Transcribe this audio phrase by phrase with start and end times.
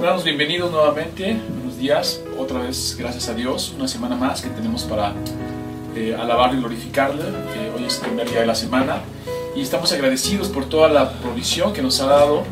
[0.00, 4.84] Hermanos, bienvenidos nuevamente, buenos días, otra vez gracias a Dios, una semana más que tenemos
[4.84, 5.12] para
[5.94, 7.20] eh, alabar y glorificarle.
[7.22, 9.02] Eh, hoy es el primer día de la semana
[9.54, 12.44] y estamos agradecidos por toda la provisión que nos ha dado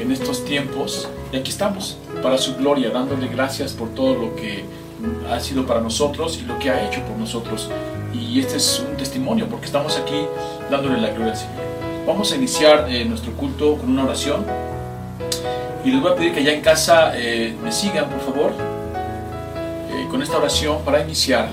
[0.00, 4.64] en estos tiempos y aquí estamos para su gloria, dándole gracias por todo lo que
[5.30, 7.70] ha sido para nosotros y lo que ha hecho por nosotros.
[8.12, 10.26] Y este es un testimonio porque estamos aquí
[10.72, 11.64] dándole la gloria al Señor.
[12.04, 14.44] Vamos a iniciar eh, nuestro culto con una oración
[15.86, 18.52] y les voy a pedir que ya en casa eh, me sigan, por favor,
[19.88, 21.48] eh, con esta oración para iniciar.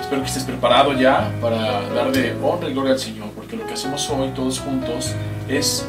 [0.00, 3.74] Espero que estés preparado ya para darle honra y gloria al Señor, porque lo que
[3.74, 5.12] hacemos hoy todos juntos
[5.48, 5.86] es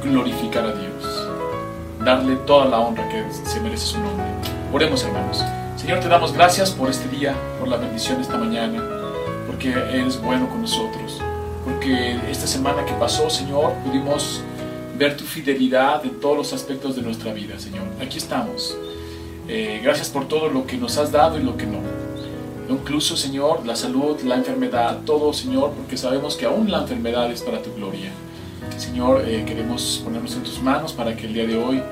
[0.00, 1.28] glorificar a Dios,
[2.04, 4.24] darle toda la honra que se merece su nombre.
[4.72, 5.44] Oremos, hermanos.
[5.74, 8.80] Señor, te damos gracias por este día, por la bendición de esta mañana,
[9.48, 11.20] porque eres bueno con nosotros,
[11.64, 14.40] porque esta semana que pasó, Señor, pudimos
[14.98, 17.84] ver tu fidelidad en todos los aspectos de nuestra vida, Señor.
[18.02, 18.76] Aquí estamos.
[19.46, 21.78] Eh, gracias por todo lo que nos has dado y lo que no.
[22.68, 27.42] Incluso, Señor, la salud, la enfermedad, todo, Señor, porque sabemos que aún la enfermedad es
[27.42, 28.10] para tu gloria.
[28.76, 31.82] Señor, eh, queremos ponernos en tus manos para que el día de hoy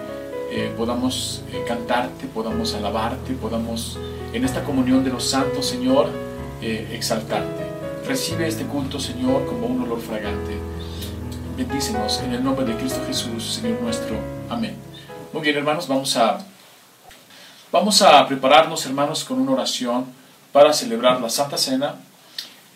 [0.51, 3.99] eh, podamos cantarte, podamos alabarte, podamos
[4.33, 6.09] en esta comunión de los santos, Señor,
[6.61, 7.65] exaltarte.
[8.07, 10.56] Recibe este culto, Señor, como un olor fragante.
[11.57, 14.19] Bendícenos en el nombre de Cristo Jesús, Señor nuestro.
[14.51, 14.77] Amén.
[15.33, 16.45] Muy bien, hermanos, vamos a,
[17.73, 20.05] vamos a prepararnos, hermanos, con una oración
[20.53, 21.95] para celebrar la Santa Cena.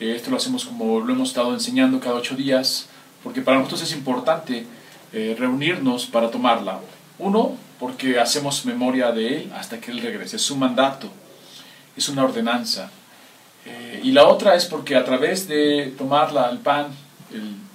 [0.00, 2.88] Eh, esto lo hacemos como lo hemos estado enseñando cada ocho días,
[3.22, 4.66] porque para nosotros es importante
[5.12, 6.80] eh, reunirnos para tomarla.
[7.18, 10.36] Uno, porque hacemos memoria de Él hasta que Él regrese.
[10.36, 11.10] Es un mandato,
[11.94, 12.90] es una ordenanza.
[13.66, 16.86] Eh, y la otra es porque a través de tomarla, el pan,
[17.30, 17.68] el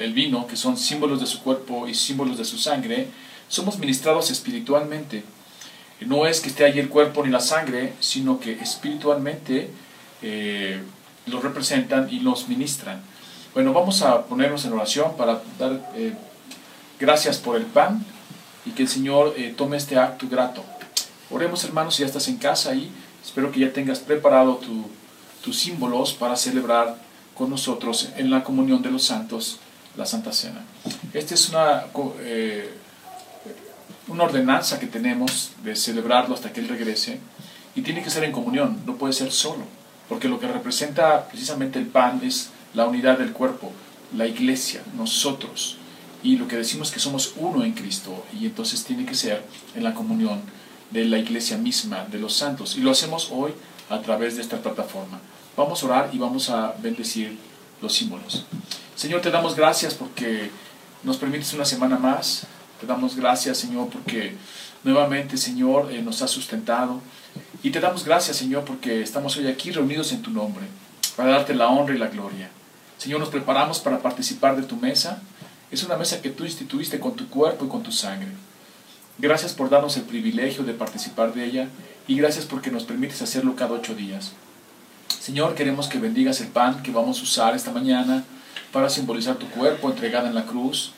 [0.00, 3.08] el vino, que son símbolos de su cuerpo y símbolos de su sangre,
[3.48, 5.24] somos ministrados espiritualmente.
[6.00, 9.70] No es que esté allí el cuerpo ni la sangre, sino que espiritualmente
[10.22, 10.80] eh,
[11.26, 13.02] los representan y los ministran.
[13.52, 16.14] Bueno, vamos a ponernos en oración para dar eh,
[16.98, 18.04] gracias por el pan
[18.64, 20.64] y que el Señor eh, tome este acto grato.
[21.30, 22.90] Oremos hermanos, si ya estás en casa y
[23.22, 24.60] espero que ya tengas preparado
[25.42, 26.96] tus símbolos para celebrar
[27.34, 29.60] con nosotros en la comunión de los santos
[29.96, 30.62] la Santa Cena.
[31.12, 31.84] Esta es una,
[32.20, 32.74] eh,
[34.08, 37.20] una ordenanza que tenemos de celebrarlo hasta que Él regrese
[37.74, 39.64] y tiene que ser en comunión, no puede ser solo,
[40.08, 43.72] porque lo que representa precisamente el pan es la unidad del cuerpo,
[44.16, 45.76] la iglesia, nosotros,
[46.22, 49.84] y lo que decimos que somos uno en Cristo, y entonces tiene que ser en
[49.84, 50.40] la comunión
[50.90, 53.52] de la iglesia misma, de los santos, y lo hacemos hoy
[53.88, 55.20] a través de esta plataforma.
[55.56, 57.38] Vamos a orar y vamos a bendecir
[57.82, 58.44] los símbolos.
[58.94, 60.50] Señor, te damos gracias porque
[61.02, 62.46] nos permites una semana más.
[62.80, 64.34] Te damos gracias, Señor, porque
[64.84, 67.00] nuevamente, Señor, eh, nos has sustentado.
[67.62, 70.66] Y te damos gracias, Señor, porque estamos hoy aquí reunidos en tu nombre,
[71.16, 72.50] para darte la honra y la gloria.
[72.98, 75.22] Señor, nos preparamos para participar de tu mesa.
[75.70, 78.28] Es una mesa que tú instituiste con tu cuerpo y con tu sangre.
[79.18, 81.68] Gracias por darnos el privilegio de participar de ella
[82.08, 84.32] y gracias porque nos permites hacerlo cada ocho días.
[85.18, 88.24] Señor, queremos que bendigas el pan que vamos a usar esta mañana
[88.72, 90.92] para simbolizar tu cuerpo entregado en la cruz,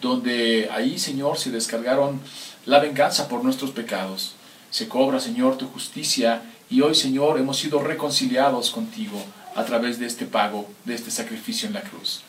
[0.00, 2.20] donde ahí, Señor, se descargaron
[2.66, 4.34] la venganza por nuestros pecados.
[4.70, 9.22] Se cobra, Señor, tu justicia y hoy, Señor, hemos sido reconciliados contigo
[9.54, 12.22] a través de este pago, de este sacrificio en la cruz.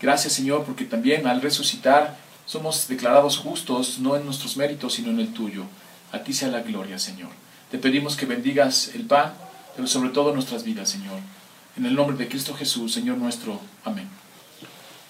[0.00, 5.20] Gracias, Señor, porque también al resucitar somos declarados justos, no en nuestros méritos, sino en
[5.20, 5.64] el tuyo.
[6.12, 7.30] A ti sea la gloria, Señor.
[7.70, 9.32] Te pedimos que bendigas el pan,
[9.76, 11.18] pero sobre todo nuestras vidas, Señor.
[11.76, 13.60] En el nombre de Cristo Jesús, Señor nuestro.
[13.84, 14.08] Amén.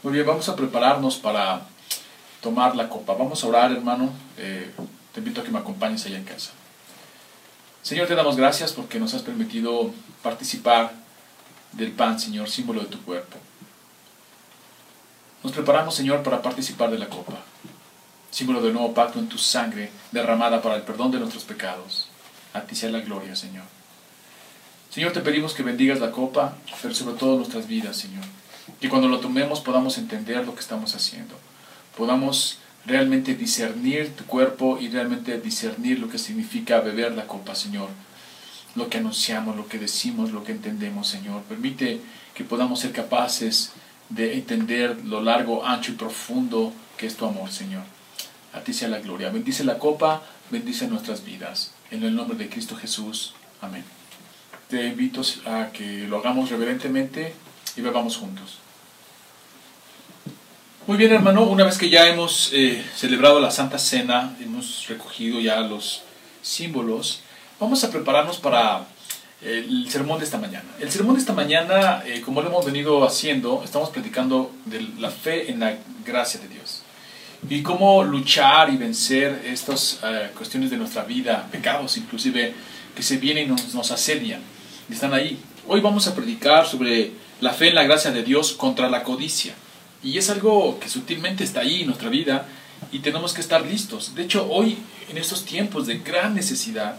[0.03, 1.63] Muy bien, vamos a prepararnos para
[2.41, 3.15] tomar la copa.
[3.15, 4.11] Vamos a orar, hermano.
[4.39, 4.71] Eh,
[5.13, 6.51] te invito a que me acompañes allá en casa.
[7.83, 10.93] Señor, te damos gracias porque nos has permitido participar
[11.73, 13.39] del pan, Señor, símbolo de tu cuerpo.
[15.43, 17.35] Nos preparamos, Señor, para participar de la copa,
[18.31, 22.09] símbolo del nuevo pacto en tu sangre derramada para el perdón de nuestros pecados.
[22.55, 23.65] A ti sea la gloria, Señor.
[24.95, 28.23] Señor, te pedimos que bendigas la copa, pero sobre todo nuestras vidas, Señor.
[28.81, 31.35] Que cuando lo tomemos podamos entender lo que estamos haciendo.
[31.97, 37.89] Podamos realmente discernir tu cuerpo y realmente discernir lo que significa beber la copa, Señor.
[38.77, 41.43] Lo que anunciamos, lo que decimos, lo que entendemos, Señor.
[41.43, 42.01] Permite
[42.33, 43.73] que podamos ser capaces
[44.11, 47.83] de entender lo largo, ancho y profundo que es tu amor, Señor.
[48.53, 49.31] A ti sea la gloria.
[49.31, 51.73] Bendice la copa, bendice nuestras vidas.
[51.91, 53.35] En el nombre de Cristo Jesús.
[53.61, 53.83] Amén.
[54.69, 57.35] Te invito a que lo hagamos reverentemente
[57.77, 58.59] y bebamos juntos.
[60.87, 65.41] Muy bien, hermano, una vez que ya hemos eh, celebrado la Santa Cena, hemos recogido
[65.41, 66.03] ya los
[66.43, 67.23] símbolos,
[67.59, 68.87] vamos a prepararnos para
[69.41, 70.67] eh, el sermón de esta mañana.
[70.79, 75.11] El sermón de esta mañana, eh, como lo hemos venido haciendo, estamos platicando de la
[75.11, 75.75] fe en la
[76.05, 76.83] gracia de Dios
[77.49, 80.01] y cómo luchar y vencer estas
[80.37, 82.55] cuestiones de nuestra vida, pecados inclusive,
[82.95, 84.41] que se vienen y nos, nos asedian,
[84.89, 85.39] y están ahí.
[85.67, 89.55] Hoy vamos a predicar sobre la fe en la gracia de Dios contra la codicia.
[90.03, 92.47] Y es algo que sutilmente está ahí en nuestra vida
[92.93, 94.15] y tenemos que estar listos.
[94.15, 94.77] De hecho, hoy,
[95.11, 96.97] en estos tiempos de gran necesidad,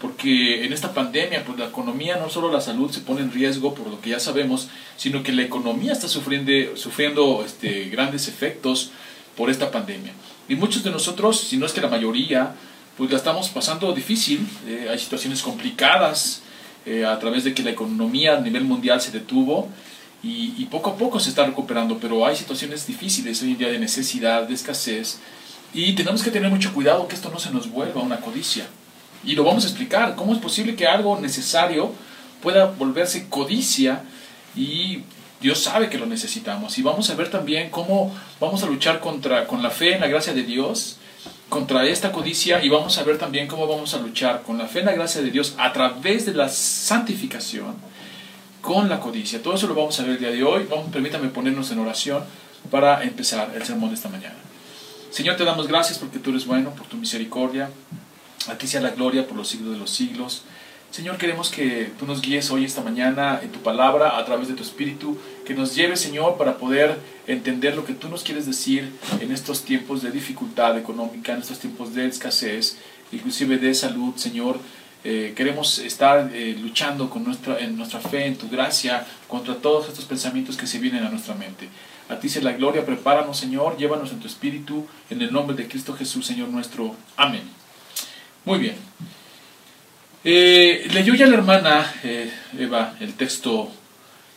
[0.00, 3.72] porque en esta pandemia, pues la economía, no solo la salud se pone en riesgo
[3.72, 8.90] por lo que ya sabemos, sino que la economía está sufriendo, sufriendo este, grandes efectos
[9.36, 10.12] por esta pandemia.
[10.48, 12.56] Y muchos de nosotros, si no es que la mayoría,
[12.96, 16.42] pues la estamos pasando difícil, eh, hay situaciones complicadas
[16.86, 19.68] eh, a través de que la economía a nivel mundial se detuvo
[20.22, 23.78] y, poco a poco se está recuperando, pero hay situaciones difíciles hoy en día de
[23.78, 25.18] necesidad, de escasez,
[25.74, 28.66] y tenemos que tener mucho cuidado que esto no se nos vuelva una codicia.
[29.24, 31.92] Y lo vamos a explicar, cómo es posible que algo necesario
[32.40, 34.02] pueda volverse codicia
[34.54, 35.02] y
[35.40, 36.78] Dios sabe que lo necesitamos.
[36.78, 40.08] Y vamos a ver también cómo vamos a luchar contra, con la fe en la
[40.08, 40.98] gracia de Dios,
[41.52, 44.78] contra esta codicia, y vamos a ver también cómo vamos a luchar con la fe
[44.78, 47.74] en la gracia de Dios a través de la santificación
[48.62, 49.42] con la codicia.
[49.42, 50.66] Todo eso lo vamos a ver el día de hoy.
[50.70, 52.24] Vamos, permítame ponernos en oración
[52.70, 54.34] para empezar el sermón de esta mañana.
[55.10, 57.68] Señor, te damos gracias porque tú eres bueno, por tu misericordia.
[58.48, 60.44] A ti sea la gloria por los siglos de los siglos.
[60.92, 64.52] Señor, queremos que tú nos guíes hoy, esta mañana, en tu palabra, a través de
[64.52, 65.16] tu Espíritu,
[65.46, 69.64] que nos lleve, Señor, para poder entender lo que tú nos quieres decir en estos
[69.64, 72.76] tiempos de dificultad económica, en estos tiempos de escasez,
[73.10, 74.58] inclusive de salud, Señor.
[75.02, 79.88] Eh, queremos estar eh, luchando con nuestra, en nuestra fe, en tu gracia, contra todos
[79.88, 81.70] estos pensamientos que se vienen a nuestra mente.
[82.10, 85.66] A ti sea la gloria, prepáranos Señor, llévanos en tu espíritu, en el nombre de
[85.68, 86.94] Cristo Jesús, Señor nuestro.
[87.16, 87.44] Amén.
[88.44, 88.74] Muy bien.
[90.24, 91.92] Eh, leyó ya la hermana
[92.56, 93.68] Eva el texto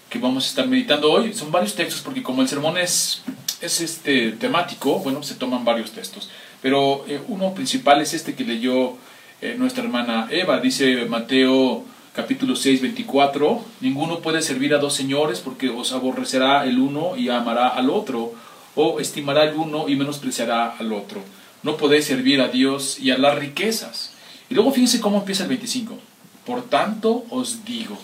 [0.09, 1.33] que vamos a estar meditando hoy.
[1.33, 3.23] Son varios textos porque como el sermón es,
[3.61, 6.29] es este, temático, bueno, se toman varios textos.
[6.61, 8.93] Pero uno principal es este que leyó
[9.41, 10.59] eh, nuestra hermana Eva.
[10.59, 11.83] Dice Mateo
[12.13, 17.29] capítulo 6, 24, ninguno puede servir a dos señores porque os aborrecerá el uno y
[17.29, 18.33] amará al otro,
[18.73, 21.21] o estimará el uno y menospreciará al otro.
[21.61, 24.14] No podéis servir a Dios y a las riquezas.
[24.49, 25.97] Y luego fíjense cómo empieza el 25.
[26.45, 27.97] Por tanto os digo.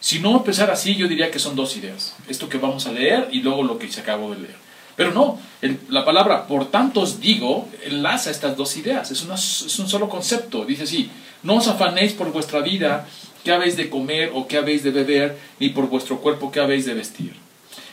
[0.00, 2.14] Si no empezar así, yo diría que son dos ideas.
[2.28, 4.66] Esto que vamos a leer y luego lo que se acabó de leer.
[4.94, 5.38] Pero no,
[5.90, 9.22] la palabra por tanto os digo enlaza estas dos ideas, es,
[9.66, 10.64] es un solo concepto.
[10.64, 11.10] Dice así,
[11.42, 13.06] no os afanéis por vuestra vida,
[13.44, 16.86] qué habéis de comer o qué habéis de beber, ni por vuestro cuerpo qué habéis
[16.86, 17.34] de vestir.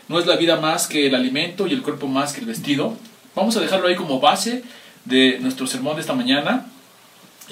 [0.07, 2.95] ¿No es la vida más que el alimento y el cuerpo más que el vestido?
[3.35, 4.63] Vamos a dejarlo ahí como base
[5.05, 6.67] de nuestro sermón de esta mañana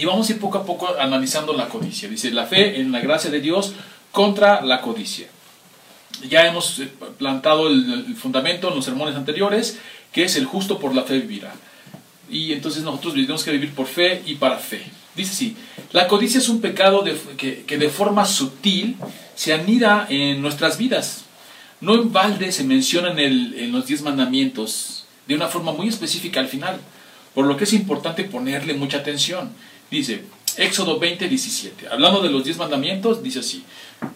[0.02, 2.10] y vamos a ir poco a poco analizando la codicia.
[2.10, 3.74] Dice, la fe en la gracia de Dios
[4.12, 5.28] contra la codicia
[6.30, 9.80] ya hemos eh, plantado el, fundamento en los sermones anteriores,
[10.12, 11.54] que es el justo por la fe vivirá.
[12.30, 14.84] Y entonces nosotros tenemos que vivir por fe y para fe.
[15.16, 15.58] Dice así,
[15.92, 17.04] la codicia es un pecado
[17.38, 18.96] que, de forma sutil
[19.36, 21.26] se anida en nuestras vidas.
[21.82, 23.20] No en balde se menciona en,
[23.58, 26.80] en los diez mandamientos de una forma muy específica al final,
[27.34, 29.52] por lo que es importante ponerle mucha atención.
[29.92, 30.24] Dice,
[30.56, 31.90] Éxodo 20, 17.
[31.90, 33.66] Hablando de los diez mandamientos, dice así,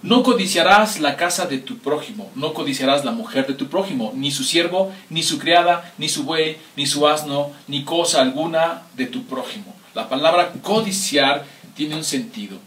[0.02, 4.32] no codiciarás la casa de tu prójimo, no codiciarás la mujer de tu prójimo, ni
[4.32, 9.06] su siervo, ni su criada, ni su buey, ni su asno, ni cosa alguna de
[9.06, 9.76] tu prójimo.
[9.94, 12.58] La palabra codiciar tiene un sentido.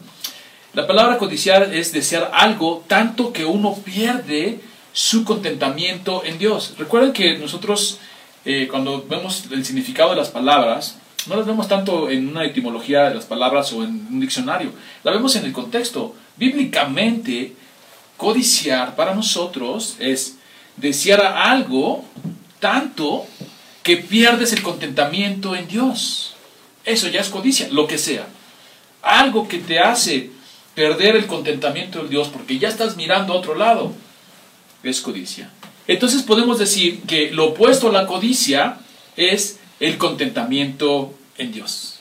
[0.74, 4.60] La palabra codiciar es desear algo tanto que uno pierde
[4.92, 6.74] su contentamiento en Dios.
[6.78, 8.00] Recuerden que nosotros,
[8.44, 10.98] eh, cuando vemos el significado de las palabras,
[11.28, 14.72] no las vemos tanto en una etimología de las palabras o en un diccionario,
[15.04, 16.14] la vemos en el contexto.
[16.36, 17.54] Bíblicamente,
[18.16, 20.36] codiciar para nosotros es
[20.76, 22.04] desear algo
[22.60, 23.26] tanto
[23.82, 26.34] que pierdes el contentamiento en Dios.
[26.84, 28.26] Eso ya es codicia, lo que sea.
[29.02, 30.30] Algo que te hace
[30.74, 33.92] perder el contentamiento en Dios porque ya estás mirando a otro lado,
[34.82, 35.50] es codicia.
[35.86, 38.78] Entonces podemos decir que lo opuesto a la codicia
[39.16, 42.00] es el contentamiento en Dios.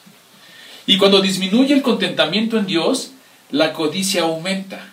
[0.86, 3.12] Y cuando disminuye el contentamiento en Dios,
[3.52, 4.90] la codicia aumenta.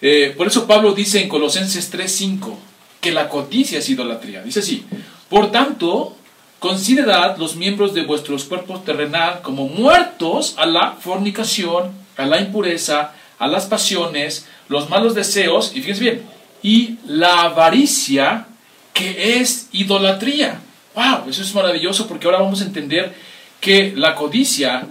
[0.00, 2.58] Eh, por eso Pablo dice en Colosenses 3:5
[3.00, 4.42] que la codicia es idolatría.
[4.42, 4.84] Dice así,
[5.28, 6.16] por tanto,
[6.58, 13.12] considerad los miembros de vuestros cuerpos terrenal como muertos a la fornicación, a la impureza,
[13.38, 16.22] a las pasiones, los malos deseos, y fíjense bien,
[16.62, 18.46] y la avaricia,
[18.92, 20.60] que es idolatría.
[20.94, 21.28] ¡Wow!
[21.28, 23.14] Eso es maravilloso porque ahora vamos a entender
[23.62, 24.88] que la codicia,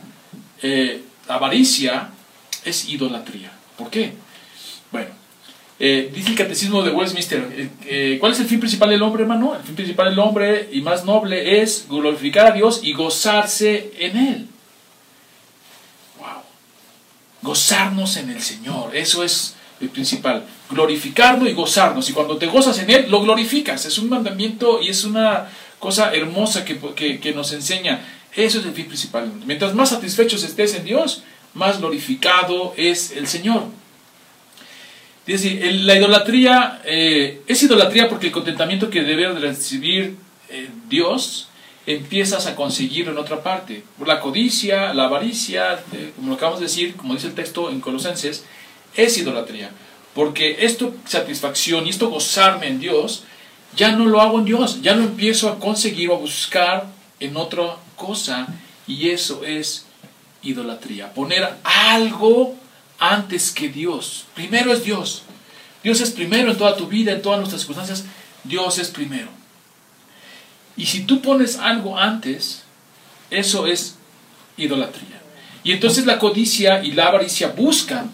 [0.62, 2.10] eh, avaricia,
[2.64, 3.52] es idolatría.
[3.78, 4.14] ¿Por qué?
[4.94, 5.10] Bueno,
[5.78, 9.56] eh, dice el catecismo de Westminster, eh, ¿cuál es el fin principal del hombre, hermano?
[9.56, 14.16] El fin principal del hombre y más noble es glorificar a Dios y gozarse en
[14.16, 14.48] Él.
[16.18, 16.42] ¡Wow!
[17.42, 20.46] Gozarnos en el Señor, eso es el principal.
[20.70, 22.10] Glorificarlo y gozarnos.
[22.10, 23.86] Y cuando te gozas en Él, lo glorificas.
[23.86, 28.00] Es un mandamiento y es una cosa hermosa que, que nos enseña.
[28.36, 29.32] Eso es el fin principal.
[29.46, 31.24] Mientras más satisfechos estés en Dios,
[31.54, 33.64] más glorificado es el Señor.
[35.26, 40.16] Dice, la idolatría eh, es idolatría porque el contentamiento que debe recibir
[40.50, 41.48] eh, Dios
[41.86, 43.84] empiezas a conseguirlo en otra parte.
[43.98, 45.84] Por la codicia, la avaricia,
[46.16, 48.46] como lo acabamos de decir, como dice el texto en Colosenses,
[48.96, 49.72] es idolatría.
[50.14, 53.24] Porque esto satisfacción y esto gozarme en Dios,
[53.76, 56.88] ya no lo hago en Dios, ya lo empiezo a conseguir o a buscar
[57.20, 58.48] en otra cosa
[58.88, 59.86] y eso es
[60.42, 61.14] idolatría.
[61.14, 62.56] Poner algo
[63.00, 64.26] antes que Dios.
[64.34, 65.24] Primero es Dios.
[65.84, 68.06] Dios es primero en toda tu vida, en todas nuestras circunstancias.
[68.44, 69.30] Dios es primero.
[70.76, 72.64] Y si tú pones algo antes,
[73.30, 73.96] eso es
[74.58, 75.22] idolatría.
[75.64, 78.10] Y entonces la codicia y la avaricia buscan,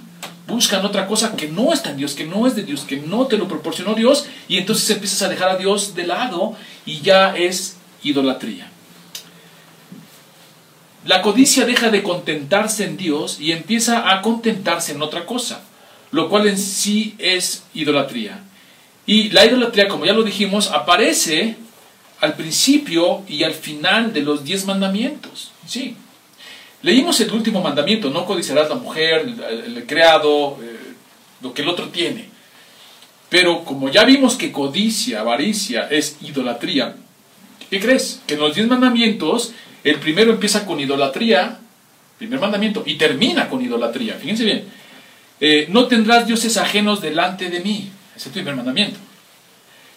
[0.47, 3.27] buscan otra cosa que no está en Dios, que no es de Dios, que no
[3.27, 7.35] te lo proporcionó Dios, y entonces empiezas a dejar a Dios de lado y ya
[7.35, 8.69] es idolatría.
[11.07, 15.63] La codicia deja de contentarse en Dios y empieza a contentarse en otra cosa,
[16.11, 18.43] lo cual en sí es idolatría.
[19.05, 21.55] Y la idolatría, como ya lo dijimos, aparece
[22.19, 25.51] al principio y al final de los diez mandamientos.
[25.65, 25.95] Sí.
[26.81, 30.77] Leímos el último mandamiento, no codiciarás la mujer, el, creado, eh,
[31.41, 32.25] lo que el otro tiene.
[33.29, 36.97] Pero como ya vimos que codicia, avaricia es idolatría,
[37.69, 38.19] ¿qué crees?
[38.27, 39.53] Que en los diez mandamientos
[39.89, 41.59] el primero empieza con idolatría,
[42.17, 44.15] primer mandamiento, y termina con idolatría.
[44.15, 44.65] Fíjense bien.
[45.39, 47.89] Eh, no tendrás dioses ajenos delante de mí.
[48.15, 48.99] Es el primer mandamiento.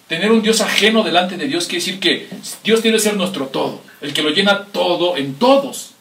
[0.06, 2.28] Tener un Dios ajeno delante de Dios quiere decir que
[2.64, 5.92] Dios tiene que ser nuestro todo, el que lo llena todo en todos.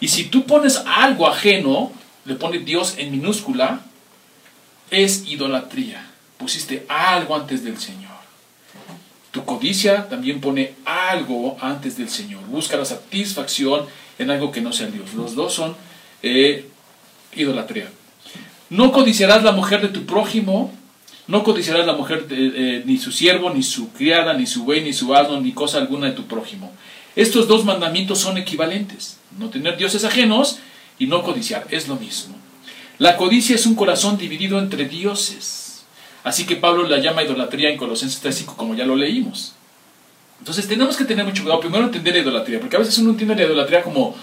[0.00, 1.92] Y si tú pones algo ajeno,
[2.24, 3.80] le pones Dios en minúscula,
[4.90, 6.04] es idolatría.
[6.36, 8.13] Pusiste algo antes del Señor.
[9.34, 12.40] Tu codicia también pone algo antes del Señor.
[12.46, 13.84] Busca la satisfacción
[14.16, 15.12] en algo que no sea Dios.
[15.14, 15.74] Los dos son
[16.22, 16.68] eh,
[17.34, 17.88] idolatría.
[18.70, 20.72] No codiciarás la mujer de tu prójimo.
[21.26, 24.92] No codiciarás la mujer de, ni su siervo, ni su criada, ni su buey, ni
[24.92, 26.70] su asno, ni cosa alguna de tu prójimo.
[27.16, 29.18] Estos dos mandamientos son equivalentes.
[29.36, 30.60] No tener dioses ajenos
[30.96, 31.66] y no codiciar.
[31.70, 32.36] Es lo mismo.
[32.98, 35.63] La codicia es un corazón dividido entre dioses.
[36.24, 39.54] Así que Pablo la llama idolatría en Colosenses 3.5, como ya lo leímos.
[40.38, 41.60] Entonces tenemos que tener mucho cuidado.
[41.60, 44.16] Primero entender la idolatría, porque a veces uno entiende la idolatría como,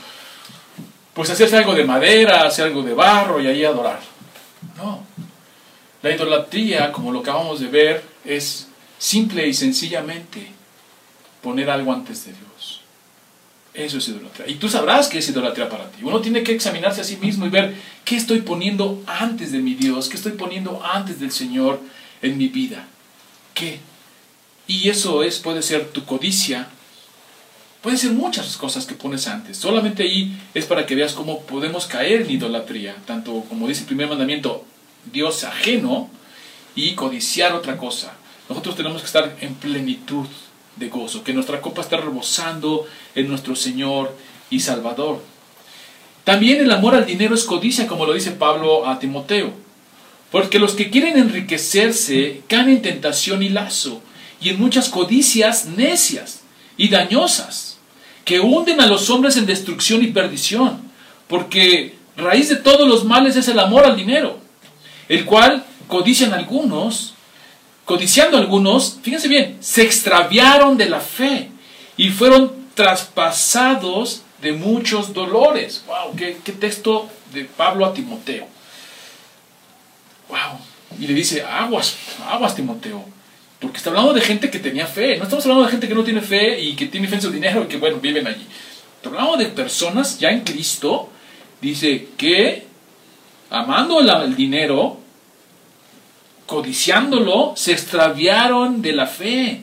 [1.13, 4.00] pues hacerse algo de madera, hacer algo de barro y ahí adorar.
[4.77, 5.03] No.
[6.01, 8.67] La idolatría, como lo acabamos de ver, es
[8.98, 10.51] simple y sencillamente
[11.41, 12.50] poner algo antes de Dios.
[13.74, 14.48] Eso es idolatría.
[14.50, 16.00] Y tú sabrás que es idolatría para ti.
[16.04, 17.74] Uno tiene que examinarse a sí mismo y ver
[18.04, 21.80] qué estoy poniendo antes de mi Dios, qué estoy poniendo antes del Señor
[22.22, 22.86] en mi vida.
[23.54, 23.80] ¿Qué?
[24.68, 26.68] Y eso es, puede ser tu codicia,
[27.82, 29.58] puede ser muchas cosas que pones antes.
[29.58, 33.88] Solamente ahí es para que veas cómo podemos caer en idolatría, tanto como dice el
[33.88, 34.66] primer mandamiento,
[35.12, 36.10] Dios ajeno
[36.75, 38.13] y codiciar otra cosa.
[38.50, 40.28] Nosotros tenemos que estar en plenitud
[40.75, 42.86] de gozo, que nuestra copa esté rebosando
[43.16, 44.16] en nuestro Señor
[44.50, 45.22] y Salvador.
[46.24, 49.51] También el amor al dinero es codicia, como lo dice Pablo a Timoteo,
[50.32, 54.01] porque los que quieren enriquecerse caen en tentación y lazo,
[54.40, 56.42] y en muchas codicias necias
[56.78, 57.78] y dañosas,
[58.24, 60.82] que hunden a los hombres en destrucción y perdición,
[61.28, 64.38] porque raíz de todos los males es el amor al dinero,
[65.10, 67.16] el cual codician algunos
[67.92, 71.52] codiciando algunos, fíjense bien, se extraviaron de la fe
[71.98, 75.84] y fueron traspasados de muchos dolores.
[75.88, 76.16] ¡Wow!
[76.16, 78.48] ¿Qué, texto de Pablo a Timoteo?
[80.30, 80.58] ¡Wow!
[81.02, 81.98] Y le dice, aguas,
[82.30, 83.04] aguas Timoteo.
[83.60, 85.18] Porque está hablando de gente que tenía fe.
[85.18, 87.30] No estamos hablando de gente que no tiene fe y que tiene fe en su
[87.30, 88.48] dinero y que, bueno, viven allí.
[88.96, 91.10] Estamos hablando de personas ya en Cristo.
[91.60, 92.68] Dice que,
[93.50, 95.00] amando el dinero,
[96.51, 99.62] codiciándolo, se extraviaron de la fe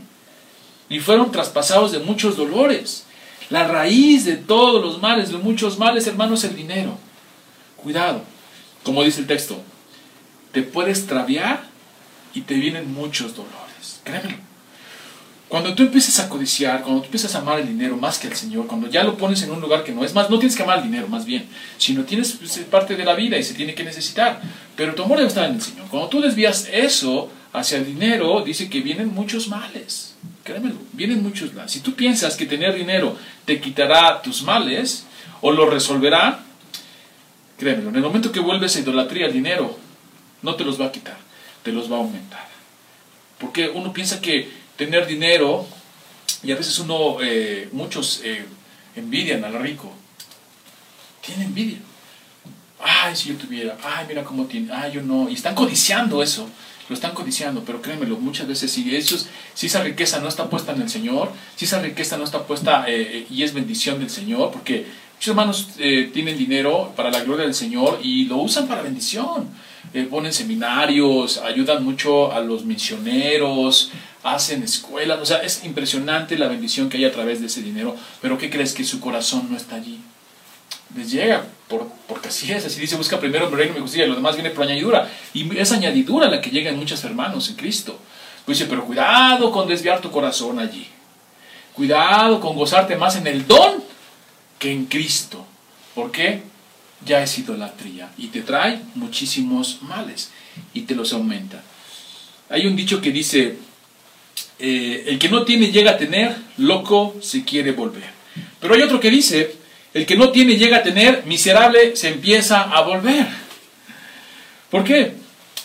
[0.88, 3.04] y fueron traspasados de muchos dolores.
[3.50, 6.97] La raíz de todos los males, de muchos males, hermanos, es el dinero.
[7.76, 8.23] Cuidado,
[8.85, 9.61] como dice el texto,
[10.52, 11.62] te puede extraviar
[12.33, 14.00] y te vienen muchos dolores.
[14.04, 14.48] Créemelo.
[15.49, 18.37] Cuando tú empiezas a codiciar, cuando tú empiezas a amar el dinero más que al
[18.37, 20.62] Señor, cuando ya lo pones en un lugar que no es más, no tienes que
[20.62, 21.47] amar el dinero más bien,
[21.78, 24.43] sino tienes pues, es parte de la vida y se tiene que necesitar.
[24.76, 25.87] Pero tu amor debe estar en el Señor.
[25.88, 30.17] Cuando tú desvías eso hacia el dinero, dice que vienen muchos males.
[30.45, 31.73] Créemelo, vienen muchos males.
[31.73, 35.07] Si tú piensas que tener dinero te quitará tus males
[35.40, 36.40] o lo resolverá,
[37.57, 39.78] créemelo, en el momento que vuelves a idolatría al dinero,
[40.43, 41.17] no te los va a quitar,
[41.62, 42.47] te los va a aumentar.
[43.38, 45.67] Porque uno piensa que tener dinero,
[46.43, 48.45] y a veces uno, eh, muchos eh,
[48.97, 49.93] envidian al rico.
[51.21, 51.79] Tiene envidia.
[52.81, 55.29] Ay, si yo tuviera, ay, mira cómo tiene, ay, yo no.
[55.29, 56.49] Y están codiciando eso,
[56.89, 59.03] lo están codiciando, pero créemelo, muchas veces si,
[59.53, 62.85] si esa riqueza no está puesta en el Señor, si esa riqueza no está puesta
[62.87, 67.55] eh, y es bendición del Señor, porque muchos hermanos tienen dinero para la gloria del
[67.55, 69.49] Señor y lo usan para bendición.
[70.09, 73.91] ponen seminarios, ayudan mucho a los misioneros,
[74.23, 77.97] hacen escuelas, o sea, es impresionante la bendición que hay a través de ese dinero,
[78.21, 78.73] pero ¿qué crees?
[78.73, 80.01] Que su corazón no está allí.
[80.97, 84.09] Les llega, por, porque así es, así dice, busca primero el reino y justicia y
[84.09, 85.11] lo demás viene por añadidura.
[85.35, 87.99] Y es añadidura la que llega en muchos hermanos en Cristo.
[88.47, 90.89] Pues dice, pero cuidado con desviar tu corazón allí.
[91.75, 93.85] Cuidado con gozarte más en el don
[94.59, 95.45] que en Cristo.
[95.95, 96.43] ¿Por qué?
[97.05, 100.31] Ya es idolatría y te trae muchísimos males
[100.73, 101.63] y te los aumenta.
[102.49, 103.59] Hay un dicho que dice,
[104.59, 108.11] eh, el que no tiene llega a tener, loco se quiere volver.
[108.61, 109.57] Pero hay otro que dice,
[109.95, 113.27] el que no tiene llega a tener, miserable se empieza a volver.
[114.71, 115.15] ¿Por qué?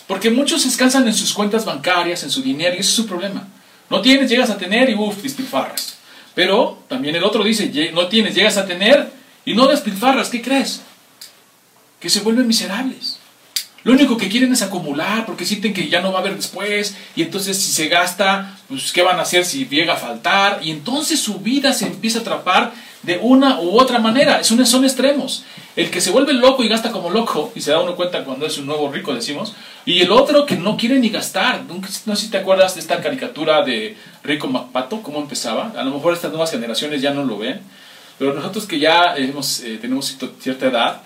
[0.06, 3.48] Porque muchos descansan en sus cuentas bancarias, en su dinero, y ese es su problema.
[3.90, 5.98] No tienes, llegas a tener y uff, despilfarras.
[6.34, 9.10] Pero también el otro dice, no tienes, llegas a tener
[9.44, 10.28] y no despilfarras.
[10.28, 10.82] ¿Qué crees?
[12.00, 13.18] Que se vuelven miserables.
[13.84, 16.96] Lo único que quieren es acumular porque sienten que ya no va a haber después
[17.14, 20.70] y entonces si se gasta, pues qué van a hacer si llega a faltar y
[20.70, 24.42] entonces su vida se empieza a atrapar de una u otra manera.
[24.42, 25.44] Son, son extremos.
[25.76, 28.46] El que se vuelve loco y gasta como loco y se da uno cuenta cuando
[28.46, 31.62] es un nuevo rico, decimos, y el otro que no quiere ni gastar.
[32.06, 35.72] No sé si te acuerdas de esta caricatura de Rico MacPato, cómo empezaba.
[35.76, 37.60] A lo mejor estas nuevas generaciones ya no lo ven,
[38.18, 41.02] pero nosotros que ya eh, tenemos cierta edad,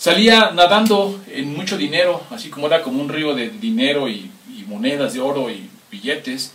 [0.00, 4.30] Salía nadando en mucho dinero, así como era como un río de dinero y,
[4.66, 6.54] monedas de oro y billetes,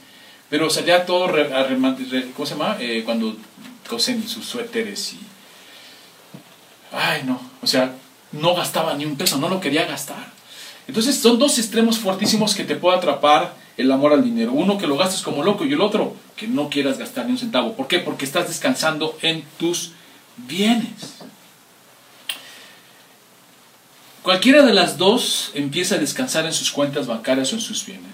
[0.49, 1.27] pero salía todo,
[2.33, 2.77] ¿cómo se llama?
[2.79, 3.35] Eh, cuando
[3.87, 5.19] cosen sus suéteres y...
[6.91, 7.93] Ay, no, o sea,
[8.31, 10.31] no gastaba ni un peso, no lo quería gastar.
[10.87, 14.53] Entonces son dos extremos fuertísimos que te puede atrapar el amor al dinero.
[14.53, 17.37] Uno que lo gastes como loco y el otro que no quieras gastar ni un
[17.37, 17.75] centavo.
[17.75, 17.99] ¿Por qué?
[17.99, 19.91] Porque estás descansando en tus
[20.37, 21.14] bienes.
[24.25, 28.09] Cualquiera de las dos empieza a descansar en sus cuentas bancarias o en sus bienes.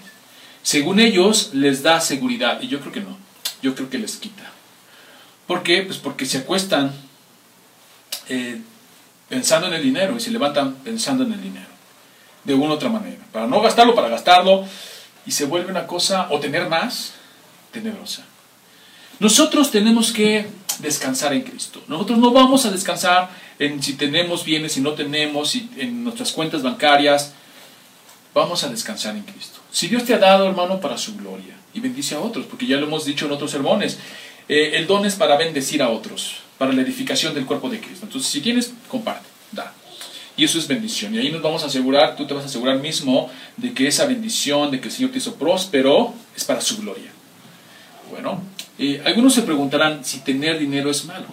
[0.62, 2.60] Según ellos, les da seguridad.
[2.60, 3.16] Y yo creo que no.
[3.62, 4.42] Yo creo que les quita.
[5.46, 5.80] ¿Por qué?
[5.84, 6.92] Pues porque se acuestan
[8.28, 8.60] eh,
[9.30, 11.70] pensando en el dinero y se levantan pensando en el dinero.
[12.44, 13.24] De una u otra manera.
[13.32, 14.66] Para no gastarlo, para gastarlo.
[15.24, 17.14] Y se vuelve una cosa, o tener más,
[17.70, 18.22] tenebrosa.
[19.18, 20.46] Nosotros tenemos que
[20.80, 21.82] descansar en Cristo.
[21.88, 23.30] Nosotros no vamos a descansar
[23.66, 27.32] en si tenemos bienes, si no tenemos, en nuestras cuentas bancarias.
[28.34, 29.60] Vamos a descansar en Cristo.
[29.70, 32.76] Si Dios te ha dado, hermano, para su gloria y bendice a otros, porque ya
[32.76, 33.98] lo hemos dicho en otros sermones,
[34.48, 38.06] eh, el don es para bendecir a otros, para la edificación del cuerpo de Cristo.
[38.06, 39.72] Entonces, si tienes, comparte, da.
[40.36, 41.14] Y eso es bendición.
[41.14, 44.06] Y ahí nos vamos a asegurar, tú te vas a asegurar mismo de que esa
[44.06, 47.12] bendición, de que el Señor te hizo próspero, es para su gloria.
[48.10, 48.42] Bueno,
[48.78, 51.26] eh, algunos se preguntarán si tener dinero es malo.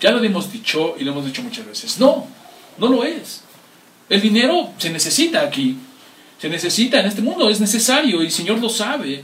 [0.00, 1.98] Ya lo hemos dicho y lo hemos dicho muchas veces.
[1.98, 2.26] No,
[2.78, 3.42] no lo es.
[4.08, 5.76] El dinero se necesita aquí.
[6.40, 9.22] Se necesita en este mundo, es necesario y el Señor lo sabe.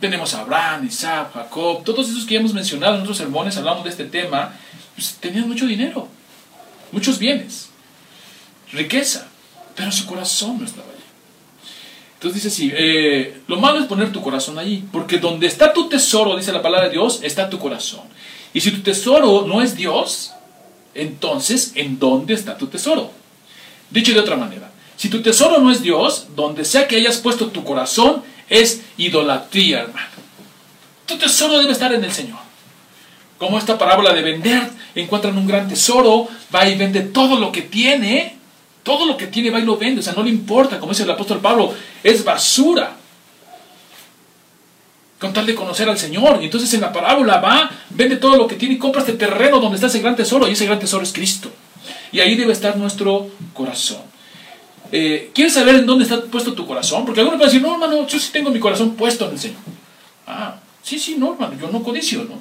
[0.00, 3.84] Tenemos a Abraham, Isaac, Jacob, todos esos que ya hemos mencionado en otros sermones, hablamos
[3.84, 4.54] de este tema,
[4.94, 6.08] pues, tenían mucho dinero,
[6.92, 7.70] muchos bienes,
[8.72, 9.28] riqueza,
[9.74, 10.96] pero su corazón no estaba allí.
[12.14, 15.88] Entonces dice así, eh, lo malo es poner tu corazón allí, porque donde está tu
[15.88, 18.02] tesoro, dice la palabra de Dios, está tu corazón.
[18.56, 20.32] Y si tu tesoro no es Dios,
[20.94, 23.10] entonces, ¿en dónde está tu tesoro?
[23.90, 27.48] Dicho de otra manera, si tu tesoro no es Dios, donde sea que hayas puesto
[27.48, 30.08] tu corazón, es idolatría, hermano.
[31.04, 32.38] Tu tesoro debe estar en el Señor.
[33.36, 37.60] Como esta parábola de vender, encuentran un gran tesoro, va y vende todo lo que
[37.60, 38.38] tiene,
[38.82, 41.02] todo lo que tiene va y lo vende, o sea, no le importa, como dice
[41.02, 42.96] el apóstol Pablo, es basura
[45.18, 46.38] con tal de conocer al Señor.
[46.40, 49.60] Y entonces en la parábola va, vende todo lo que tiene y compra este terreno
[49.60, 50.48] donde está ese gran tesoro.
[50.48, 51.50] Y ese gran tesoro es Cristo.
[52.12, 54.02] Y ahí debe estar nuestro corazón.
[54.92, 57.04] Eh, ¿Quieres saber en dónde está puesto tu corazón?
[57.04, 59.38] Porque algunos van a decir, no, hermano, yo sí tengo mi corazón puesto en el
[59.38, 59.58] Señor.
[60.26, 62.38] Ah, Sí, sí, no, hermano, yo no codicio, ¿no?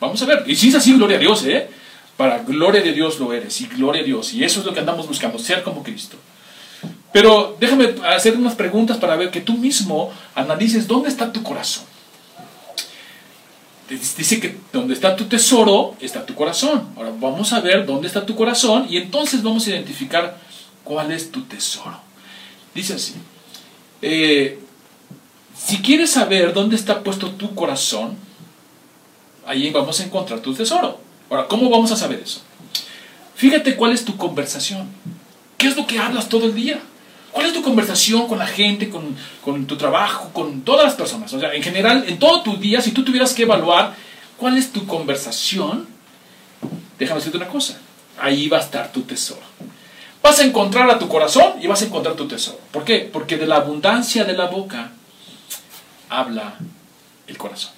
[0.00, 0.44] Vamos a ver.
[0.46, 1.68] Y si es así, gloria a Dios, ¿eh?
[2.16, 4.32] Para gloria de Dios lo eres, y gloria a Dios.
[4.32, 6.16] Y eso es lo que andamos buscando, ser como Cristo.
[7.12, 11.84] Pero déjame hacer unas preguntas para ver que tú mismo analices dónde está tu corazón.
[13.88, 16.88] Dice que donde está tu tesoro está tu corazón.
[16.96, 20.38] Ahora vamos a ver dónde está tu corazón y entonces vamos a identificar
[20.82, 22.00] cuál es tu tesoro.
[22.74, 23.14] Dice así,
[24.02, 24.58] eh,
[25.56, 28.16] si quieres saber dónde está puesto tu corazón,
[29.46, 31.00] ahí vamos a encontrar tu tesoro.
[31.30, 32.40] Ahora, ¿cómo vamos a saber eso?
[33.36, 34.88] Fíjate cuál es tu conversación.
[35.58, 36.80] ¿Qué es lo que hablas todo el día?
[37.36, 41.30] ¿Cuál es tu conversación con la gente, con, tu trabajo, con todas las personas?
[41.34, 43.94] O sea, en general, en todo tu día, si tú tuvieras que evaluar
[44.38, 45.86] cuál es tu conversación,
[46.98, 47.78] déjame decirte una cosa,
[48.18, 49.42] ahí va a estar tu tesoro.
[50.22, 52.58] Vas a encontrar a tu corazón y vas a encontrar tu tesoro.
[52.72, 53.00] ¿Por qué?
[53.12, 54.92] Porque de la abundancia de la boca
[56.08, 56.54] habla
[57.26, 57.72] el corazón.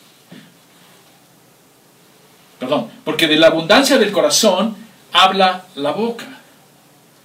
[2.61, 4.77] Perdón, porque de la abundancia del corazón
[5.13, 6.27] habla la boca.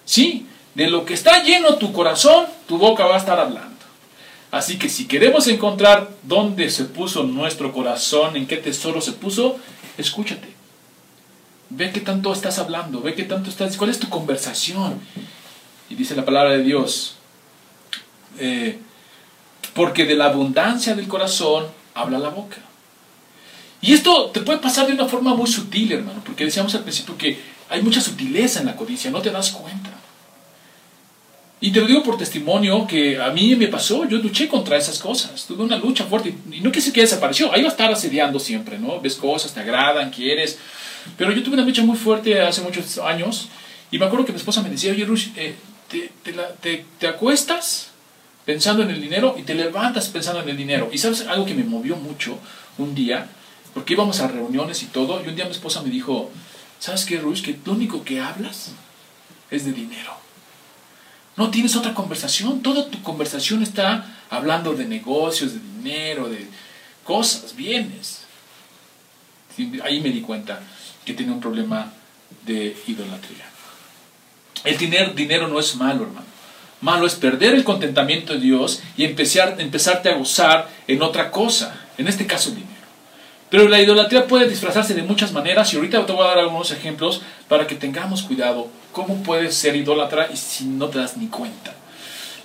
[0.03, 3.73] Sí, de lo que está lleno tu corazón, tu boca va a estar hablando.
[4.51, 9.57] Así que si queremos encontrar dónde se puso nuestro corazón, en qué tesoro se puso,
[9.97, 10.47] escúchate.
[11.69, 14.99] Ve qué tanto estás hablando, ve qué tanto estás, cuál es tu conversación.
[15.89, 17.15] Y dice la palabra de Dios,
[18.37, 18.79] eh,
[19.73, 22.57] porque de la abundancia del corazón habla la boca.
[23.81, 27.17] Y esto te puede pasar de una forma muy sutil, hermano, porque decíamos al principio
[27.17, 29.89] que hay mucha sutileza en la codicia, no te das cuenta.
[31.63, 34.99] Y te lo digo por testimonio que a mí me pasó, yo luché contra esas
[34.99, 38.37] cosas, tuve una lucha fuerte y no quise que desapareció, ahí va a estar asediando
[38.37, 38.99] siempre, ¿no?
[38.99, 40.59] Ves cosas, te agradan, quieres,
[41.17, 43.47] pero yo tuve una lucha muy fuerte hace muchos años
[43.91, 45.55] y me acuerdo que mi esposa me decía, oye Rush, eh,
[45.89, 47.91] te, te, acuestas
[48.43, 50.89] pensando en el dinero y te levantas pensando en el dinero.
[50.91, 52.39] Y sabes algo que me movió mucho
[52.77, 53.29] un día,
[53.73, 56.29] porque íbamos a reuniones y todo, y un día mi esposa me dijo,
[56.77, 57.41] ¿sabes qué Rush?
[57.41, 58.71] Que lo único que hablas
[59.49, 60.22] es de dinero.
[61.35, 62.61] No tienes otra conversación.
[62.61, 66.47] Toda tu conversación está hablando de negocios, de dinero, de
[67.03, 68.21] cosas, bienes.
[69.83, 70.61] Ahí me di cuenta
[71.05, 71.91] que tenía un problema
[72.45, 73.45] de idolatría.
[74.63, 76.33] El tener dinero no es malo, hermano.
[76.81, 81.79] Malo es perder el contentamiento de Dios y empezar, empezarte a gozar en otra cosa,
[81.97, 82.73] en este caso el dinero.
[83.49, 86.71] Pero la idolatría puede disfrazarse de muchas maneras y ahorita te voy a dar algunos
[86.71, 91.27] ejemplos para que tengamos cuidado cómo puedes ser idólatra y si no te das ni
[91.27, 91.75] cuenta.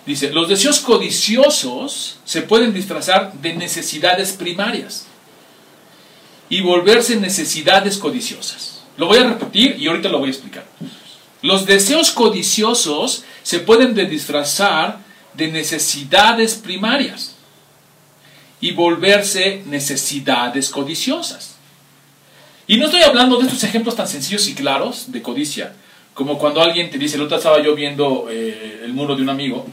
[0.05, 5.07] Dice, los deseos codiciosos se pueden disfrazar de necesidades primarias
[6.49, 8.81] y volverse necesidades codiciosas.
[8.97, 10.67] Lo voy a repetir y ahorita lo voy a explicar.
[11.43, 14.99] Los deseos codiciosos se pueden disfrazar
[15.35, 17.35] de necesidades primarias
[18.61, 21.55] y volverse necesidades codiciosas.
[22.67, 25.75] Y no estoy hablando de estos ejemplos tan sencillos y claros de codicia,
[26.19, 29.29] como cuando alguien te dice, el otro estaba yo viendo eh, el muro de un
[29.29, 29.65] amigo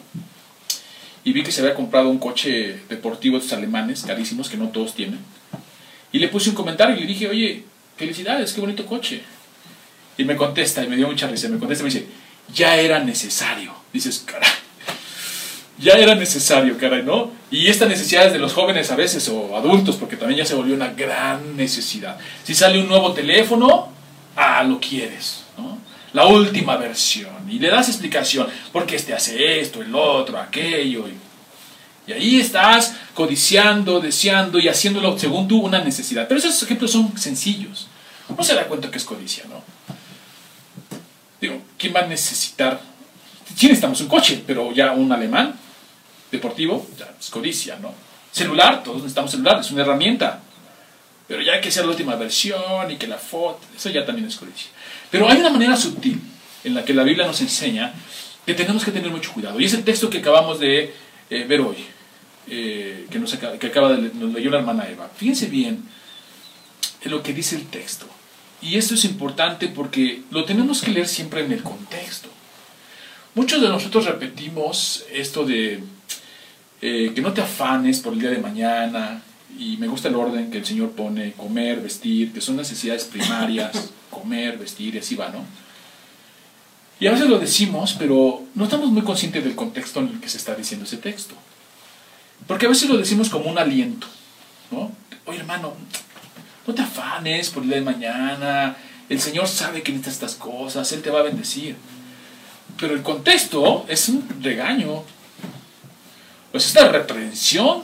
[1.23, 4.69] y vi que se había comprado un coche deportivo de estos alemanes, carísimos, que no
[4.69, 5.17] todos tienen.
[6.11, 7.63] Y le puse un comentario y le dije, oye,
[7.97, 9.23] felicidades, qué bonito coche.
[10.19, 12.05] Y me contesta, y me dio mucha risa, me contesta y me dice,
[12.53, 13.73] ya era necesario.
[13.91, 14.47] Dices, caray
[15.79, 17.31] ya era necesario, caray, ¿no?
[17.49, 20.53] Y esta necesidad es de los jóvenes a veces o adultos, porque también ya se
[20.53, 22.19] volvió una gran necesidad.
[22.43, 23.91] Si sale un nuevo teléfono,
[24.35, 25.44] ah, lo quieres.
[26.15, 27.51] La última versión.
[27.51, 31.09] Y le das explicación, porque este hace esto, el otro, aquello.
[31.09, 36.25] Y, y ahí estás codiciando, deseando y haciéndolo según tú una necesidad.
[36.25, 37.87] Pero esos ejemplos son sencillos.
[38.29, 39.61] No se da cuenta que es codicia, ¿no?
[41.41, 42.79] Digo, ¿quién va a necesitar?
[43.53, 45.53] Sí necesitamos un coche, pero ya un alemán,
[46.31, 47.93] deportivo, ya es codicia, ¿no?
[48.31, 50.39] Celular, todos necesitamos celular, es una herramienta.
[51.27, 54.37] Pero ya que sea la última versión y que la foto, eso ya también es
[54.37, 54.69] codicia.
[55.11, 56.21] Pero hay una manera sutil
[56.63, 57.93] en la que la Biblia nos enseña
[58.45, 59.59] que tenemos que tener mucho cuidado.
[59.59, 60.93] Y es el texto que acabamos de
[61.29, 61.77] eh, ver hoy,
[62.47, 65.09] eh, que, nos acaba, que acaba de nos la hermana Eva.
[65.15, 65.83] Fíjense bien
[67.01, 68.07] en lo que dice el texto.
[68.61, 72.29] Y esto es importante porque lo tenemos que leer siempre en el contexto.
[73.35, 75.83] Muchos de nosotros repetimos esto de
[76.81, 79.21] eh, que no te afanes por el día de mañana,
[79.57, 83.89] y me gusta el orden que el Señor pone, comer, vestir, que son necesidades primarias,
[84.09, 85.45] comer, vestir, y así va, ¿no?
[86.99, 90.29] Y a veces lo decimos, pero no estamos muy conscientes del contexto en el que
[90.29, 91.35] se está diciendo ese texto.
[92.47, 94.07] Porque a veces lo decimos como un aliento,
[94.71, 94.91] ¿no?
[95.25, 95.73] Oye, hermano,
[96.65, 98.77] no te afanes por el día de mañana,
[99.09, 101.75] el Señor sabe que necesitas estas cosas, Él te va a bendecir.
[102.79, 105.03] Pero el contexto es un regaño,
[106.51, 107.83] pues esta reprensión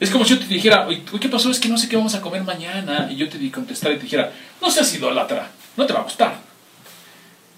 [0.00, 0.86] Es como si yo te dijera,
[1.20, 1.50] ¿qué pasó?
[1.50, 3.08] Es que no sé qué vamos a comer mañana.
[3.10, 6.34] Y yo te contestar y te dijera, no seas idólatra, no te va a gustar.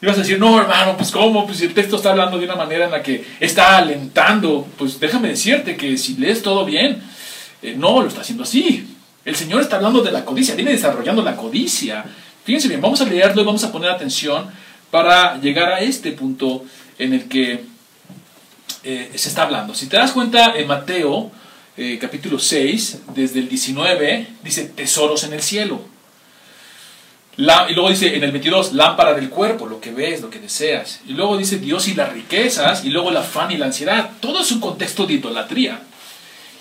[0.03, 2.57] Y vas a decir, no, hermano, pues cómo, pues el texto está hablando de una
[2.57, 4.69] manera en la que está alentando.
[4.77, 7.03] Pues déjame decirte que si lees todo bien,
[7.63, 8.87] eh, no lo está haciendo así.
[9.25, 12.05] El Señor está hablando de la codicia, viene desarrollando la codicia.
[12.45, 14.49] Fíjense bien, vamos a leerlo y vamos a poner atención
[14.91, 16.65] para llegar a este punto
[16.99, 17.65] en el que
[18.83, 19.75] eh, se está hablando.
[19.75, 21.33] Si te das cuenta, en Mateo
[21.77, 25.81] eh, capítulo 6, desde el 19, dice tesoros en el cielo.
[27.37, 31.01] y luego dice en el 22, lámpara del cuerpo, lo que ves, lo que deseas.
[31.09, 34.11] Y luego dice Dios y las riquezas, y luego el afán y la ansiedad.
[34.21, 35.81] Todo es un contexto de idolatría.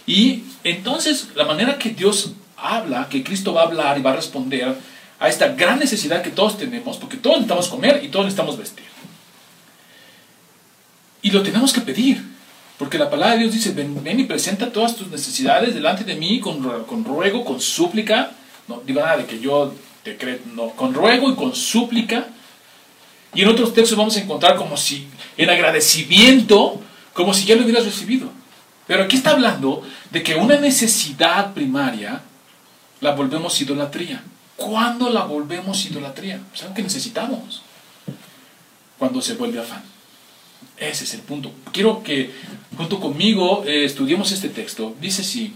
[0.08, 4.16] Y entonces la manera que Dios habla, que Cristo va a hablar y va a
[4.16, 4.76] responder
[5.20, 8.86] a esta gran necesidad que todos tenemos, porque todos necesitamos comer y todos necesitamos vestir.
[11.22, 12.33] Y lo tenemos que pedir,
[12.84, 16.42] porque la palabra de Dios dice, ven, y presenta todas tus necesidades delante de mí
[16.42, 18.32] con, con ruego, con súplica.
[18.68, 22.28] No digo nada de que yo te creo, no, con ruego y con súplica.
[23.34, 26.82] Y en otros textos vamos a encontrar como si, en agradecimiento,
[27.14, 28.28] como si ya lo hubieras recibido.
[28.86, 32.22] Pero aquí está hablando de que una necesidad primaria
[33.00, 34.22] la volvemos idolatría.
[34.58, 36.42] ¿Cuándo la volvemos idolatría?
[36.62, 37.62] Algo que necesitamos.
[39.00, 39.93] Cuando se vuelve afán.
[40.90, 41.52] Ese es el punto.
[41.72, 42.32] Quiero que
[42.76, 44.96] junto conmigo eh, estudiemos este texto.
[45.00, 45.54] Dice así.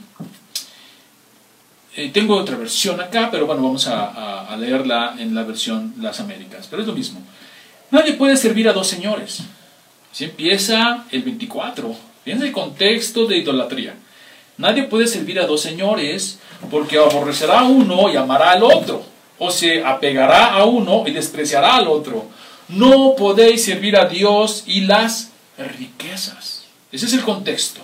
[1.96, 6.20] Eh, tengo otra versión acá, pero bueno, vamos a, a, leerla en la versión Las
[6.20, 6.68] Américas.
[6.70, 7.22] Pero es lo mismo.
[7.92, 9.42] Nadie puede servir a dos señores.
[10.12, 11.96] Si empieza el 24.
[12.24, 13.96] Fíjense el contexto de idolatría.
[14.58, 16.40] Nadie puede servir a dos señores
[16.72, 19.04] porque aborrecerá a uno y amará al otro,
[19.38, 22.26] o se apegará a uno y despreciará al otro.
[22.70, 26.66] No podéis servir a Dios y las riquezas.
[26.92, 27.82] Ese es el contexto.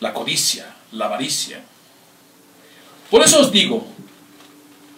[0.00, 1.60] La codicia, la avaricia.
[3.10, 3.86] Por eso os digo,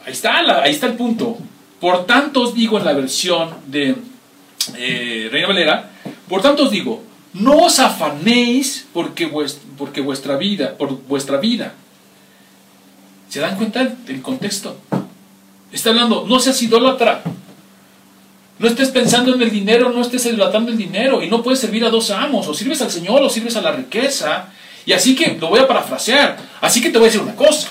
[0.05, 1.39] ahí está, ahí está el punto.
[1.81, 3.97] Por tanto os digo en la versión de
[4.77, 5.91] eh, Reina Valera,
[6.29, 7.03] por tanto os digo,
[7.33, 11.75] no os afanéis porque, vuestra vida, por vuestra vida.
[13.29, 14.77] ¿Se dan cuenta del contexto?
[15.73, 17.23] Está hablando, no seas idólatra.
[18.61, 21.23] No estés pensando en el dinero, no estés idolatrando el dinero.
[21.23, 22.47] Y no puedes servir a dos amos.
[22.47, 24.51] O sirves al Señor o sirves a la riqueza.
[24.85, 26.37] Y así que, lo voy a parafrasear.
[26.61, 27.71] Así que te voy a decir una cosa.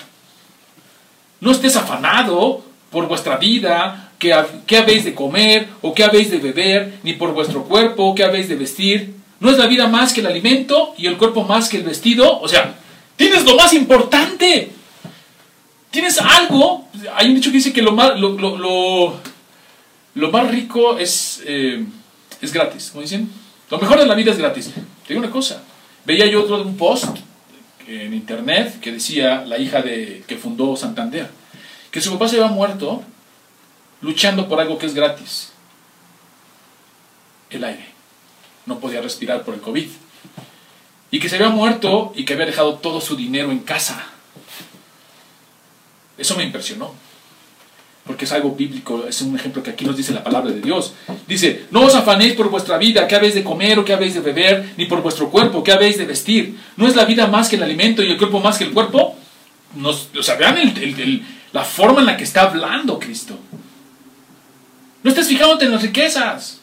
[1.41, 4.33] No estés afanado por vuestra vida, qué
[4.77, 8.55] habéis de comer o qué habéis de beber, ni por vuestro cuerpo, qué habéis de
[8.55, 9.13] vestir.
[9.39, 12.39] ¿No es la vida más que el alimento y el cuerpo más que el vestido?
[12.41, 12.73] O sea,
[13.15, 14.71] tienes lo más importante.
[15.91, 16.87] Tienes algo.
[17.15, 19.13] Hay un dicho que dice que lo más, lo,
[20.31, 21.85] más rico es, eh,
[22.41, 22.89] es gratis.
[22.91, 23.29] ¿Cómo dicen?
[23.71, 24.71] Lo mejor de la vida es gratis.
[24.73, 25.63] Te digo una cosa.
[26.05, 27.17] Veía yo otro de un post
[27.87, 31.39] en internet que decía la hija de que fundó Santander
[31.91, 33.03] que su papá se había muerto
[34.01, 35.51] luchando por algo que es gratis.
[37.49, 37.85] El aire
[38.65, 39.89] no podía respirar por el COVID.
[41.11, 44.05] Y que se había muerto y que había dejado todo su dinero en casa.
[46.17, 46.93] Eso me impresionó.
[48.09, 50.93] Porque es algo bíblico, es un ejemplo que aquí nos dice la palabra de Dios.
[51.27, 54.21] Dice, no os afanéis por vuestra vida, qué habéis de comer o qué habéis de
[54.21, 56.57] beber, ni por vuestro cuerpo, qué habéis de vestir.
[56.75, 59.15] ¿No es la vida más que el alimento y el cuerpo más que el cuerpo?
[59.75, 60.57] Nos, o sea, vean
[61.51, 63.37] la forma en la que está hablando Cristo.
[65.03, 66.61] No estés fijándote en las riquezas.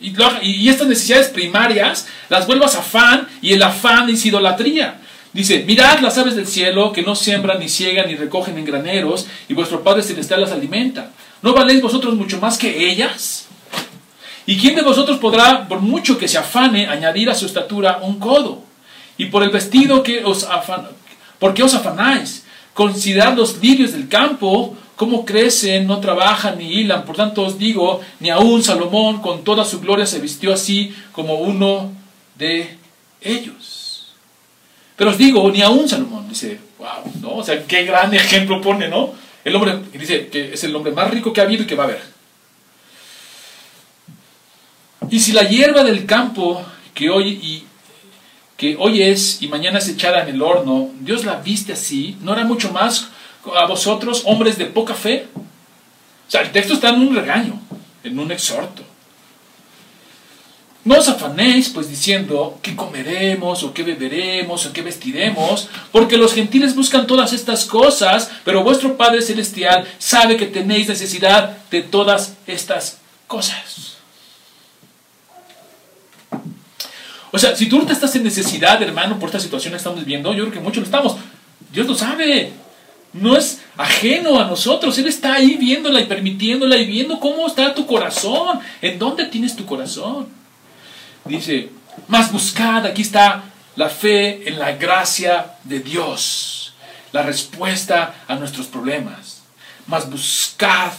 [0.00, 5.00] Y, estas necesidades primarias las vuelvas afán y el afán es idolatría.
[5.34, 9.26] Dice, mirad las aves del cielo que no siembran, ni ciegan, ni recogen en graneros,
[9.48, 11.10] y vuestro Padre Celestial las alimenta.
[11.42, 13.48] ¿No valéis vosotros mucho más que ellas?
[14.46, 18.20] ¿Y quién de vosotros podrá, por mucho que se afane, añadir a su estatura un
[18.20, 18.62] codo?
[19.18, 20.86] Y por el vestido que os afan,
[21.40, 22.44] ¿por qué os afanáis?
[22.72, 27.04] Considerad los lirios del campo, cómo crecen, no trabajan ni hilan.
[27.04, 31.34] Por tanto os digo, ni aun Salomón con toda su gloria se vistió así como
[31.34, 31.90] uno
[32.36, 32.78] de
[33.20, 33.73] ellos.
[34.96, 37.36] Pero os digo, ni aun Salomón, dice, wow, ¿no?
[37.36, 39.12] O sea, qué gran ejemplo pone, ¿no?
[39.44, 41.84] El hombre, dice que es el hombre más rico que ha habido y que va
[41.84, 42.02] a haber.
[45.10, 47.64] Y si la hierba del campo que hoy, y,
[48.56, 52.32] que hoy es y mañana es echada en el horno, Dios la viste así, ¿no
[52.32, 53.10] era mucho más
[53.56, 55.26] a vosotros, hombres de poca fe.
[55.36, 57.60] O sea, el texto está en un regaño,
[58.02, 58.82] en un exhorto.
[60.84, 65.68] No os afanéis, pues diciendo, ¿qué comeremos, o qué beberemos, o qué vestiremos?
[65.90, 71.56] Porque los gentiles buscan todas estas cosas, pero vuestro Padre Celestial sabe que tenéis necesidad
[71.70, 73.94] de todas estas cosas.
[77.30, 80.34] O sea, si tú ahorita estás en necesidad, hermano, por esta situación que estamos viviendo,
[80.34, 81.16] yo creo que muchos lo estamos.
[81.72, 82.52] Dios lo sabe.
[83.14, 84.98] No es ajeno a nosotros.
[84.98, 88.60] Él está ahí viéndola y permitiéndola y viendo cómo está tu corazón.
[88.82, 90.43] ¿En dónde tienes tu corazón?
[91.24, 91.70] Dice,
[92.08, 93.44] más buscad, aquí está
[93.76, 96.74] la fe en la gracia de Dios.
[97.12, 99.42] La respuesta a nuestros problemas.
[99.86, 100.92] Más buscad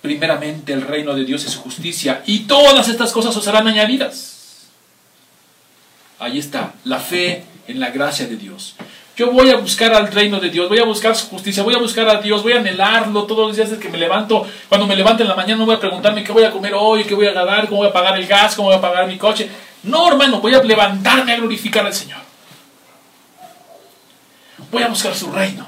[0.00, 2.22] primeramente el reino de Dios y su justicia.
[2.26, 4.66] Y todas estas cosas os serán añadidas.
[6.18, 8.74] Ahí está, la fe en la gracia de Dios.
[9.18, 11.78] Yo voy a buscar al reino de Dios, voy a buscar su justicia, voy a
[11.78, 14.46] buscar a Dios, voy a anhelarlo todos los días desde que me levanto.
[14.68, 17.02] Cuando me levanto en la mañana no voy a preguntarme qué voy a comer hoy,
[17.02, 19.18] qué voy a ganar, cómo voy a pagar el gas, cómo voy a pagar mi
[19.18, 19.50] coche.
[19.82, 22.20] No, hermano, voy a levantarme a glorificar al Señor.
[24.70, 25.66] Voy a buscar su reino.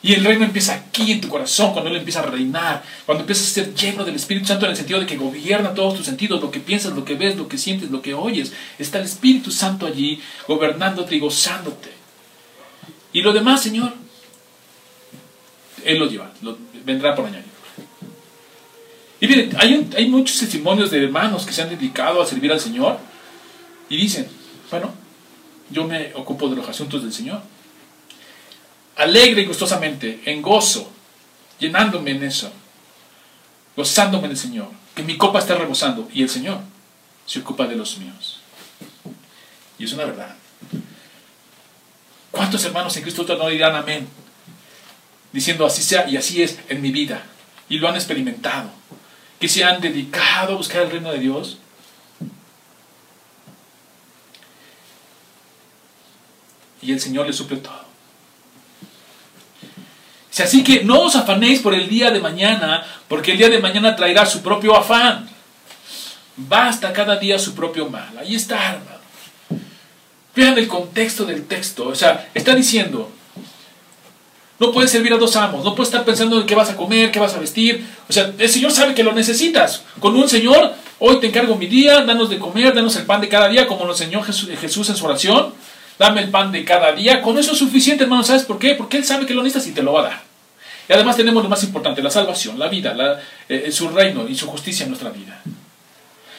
[0.00, 3.48] Y el reino empieza aquí en tu corazón, cuando Él empieza a reinar, cuando empiezas
[3.48, 6.40] a ser lleno del Espíritu Santo en el sentido de que gobierna todos tus sentidos,
[6.40, 8.52] lo que piensas, lo que ves, lo que sientes, lo que oyes.
[8.78, 12.03] Está el Espíritu Santo allí, gobernándote y gozándote.
[13.14, 13.94] Y lo demás, Señor,
[15.84, 16.30] Él lo lleva,
[16.84, 17.54] vendrá por añadir.
[19.20, 22.98] Y miren, hay, muchos testimonios de hermanos que se han dedicado a servir al Señor
[23.88, 24.28] y dicen,
[24.70, 24.92] bueno,
[25.70, 27.40] yo me ocupo de los asuntos del Señor
[28.96, 30.90] alegre y gustosamente, en gozo,
[31.58, 32.52] llenándome en eso,
[33.76, 36.58] gozándome en el Señor, que mi copa está rebosando y el Señor
[37.26, 38.40] se ocupa de los míos.
[39.78, 40.34] Y es una verdad.
[42.34, 44.08] ¿Cuántos hermanos en Cristo no dirán amén?
[45.32, 47.22] Diciendo así sea y así es en mi vida.
[47.68, 48.70] Y lo han experimentado.
[49.38, 51.58] Que se han dedicado a buscar el reino de Dios.
[56.82, 57.84] Y el Señor les suple todo.
[60.36, 63.94] Así que no os afanéis por el día de mañana, porque el día de mañana
[63.94, 65.28] traerá su propio afán.
[66.36, 68.18] Basta cada día su propio mal.
[68.18, 68.93] Ahí está, hermano.
[70.34, 71.88] Vean el contexto del texto.
[71.88, 73.10] O sea, está diciendo,
[74.58, 77.10] no puedes servir a dos amos, no puedes estar pensando en qué vas a comer,
[77.10, 77.84] qué vas a vestir.
[78.08, 79.82] O sea, el Señor sabe que lo necesitas.
[80.00, 83.28] Con un Señor, hoy te encargo mi día, danos de comer, danos el pan de
[83.28, 85.52] cada día, como lo enseñó Jesús en su oración.
[85.98, 87.22] Dame el pan de cada día.
[87.22, 88.24] Con eso es suficiente, hermano.
[88.24, 88.74] ¿Sabes por qué?
[88.74, 90.22] Porque Él sabe que lo necesitas y te lo va a dar.
[90.88, 94.46] Y además tenemos lo más importante, la salvación, la vida, eh, su reino y su
[94.46, 95.40] justicia en nuestra vida.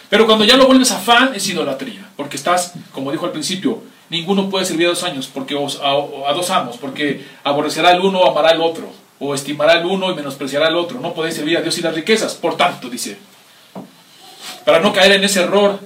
[0.09, 2.09] Pero cuando ya lo vuelves afán, es idolatría.
[2.15, 6.49] Porque estás, como dijo al principio, ninguno puede servir a dos años, porque a, dos
[6.49, 8.89] amos, porque aborrecerá el uno o amará el otro,
[9.19, 10.99] o estimará el uno y menospreciará el otro.
[10.99, 12.35] No podéis servir a Dios y las riquezas.
[12.35, 13.17] Por tanto, dice,
[14.63, 15.79] para no caer en ese error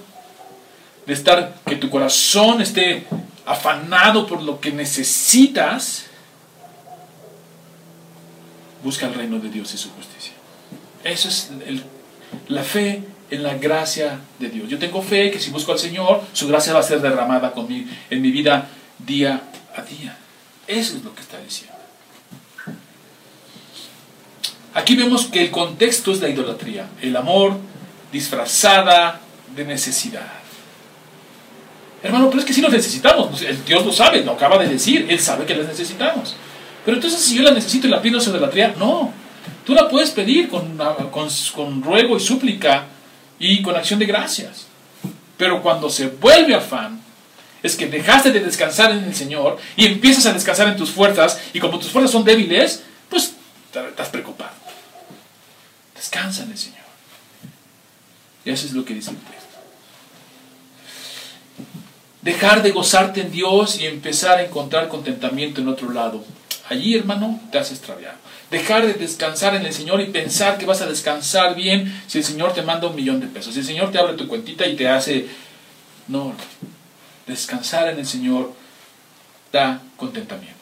[1.06, 3.08] de estar, que tu corazón esté
[3.46, 6.06] afanado por lo que necesitas,
[8.84, 10.34] busca el reino de Dios y su justicia.
[11.04, 11.50] Eso es
[12.48, 14.70] la fe en la gracia de Dios.
[14.70, 17.90] Yo tengo fe que si busco al Señor, su gracia va a ser derramada conmigo,
[18.10, 18.68] en mi vida
[19.00, 19.42] día
[19.76, 20.18] a día.
[20.68, 21.78] Eso es lo que está diciendo.
[24.74, 27.58] Aquí vemos que el contexto es la idolatría, el amor
[28.12, 29.20] disfrazada
[29.56, 30.32] de necesidad.
[32.02, 35.20] Hermano, pero es que si lo necesitamos, Dios lo sabe, lo acaba de decir, Él
[35.20, 36.36] sabe que las necesitamos.
[36.86, 39.12] Pero entonces si yo la necesito y la pido de la tría, no.
[39.66, 40.80] Tú la puedes pedir con,
[41.12, 42.86] con, ruego y súplica
[43.40, 44.68] y con acción de gracias.
[45.38, 47.02] Pero cuando se vuelve afán,
[47.64, 51.40] es que dejaste de descansar en el Señor y empiezas a descansar en tus fuerzas
[51.54, 53.34] y como tus fuerzas son débiles, pues
[53.74, 54.52] estás preocupado.
[55.96, 56.80] Descansa en el Señor.
[58.46, 59.58] Y eso es lo que dice el texto.
[62.22, 66.24] Dejar de gozarte en Dios y empezar a encontrar contentamiento en otro lado.
[66.70, 68.18] Allí, hermano, te has extraviado.
[68.52, 72.24] Dejar de descansar en el Señor y pensar que vas a descansar bien si el
[72.24, 73.54] Señor te manda un millón de pesos.
[73.54, 75.28] Si el Señor te abre tu cuentita y te hace...
[76.08, 76.34] No,
[77.28, 78.54] descansar en el Señor
[79.52, 80.58] da contentamiento.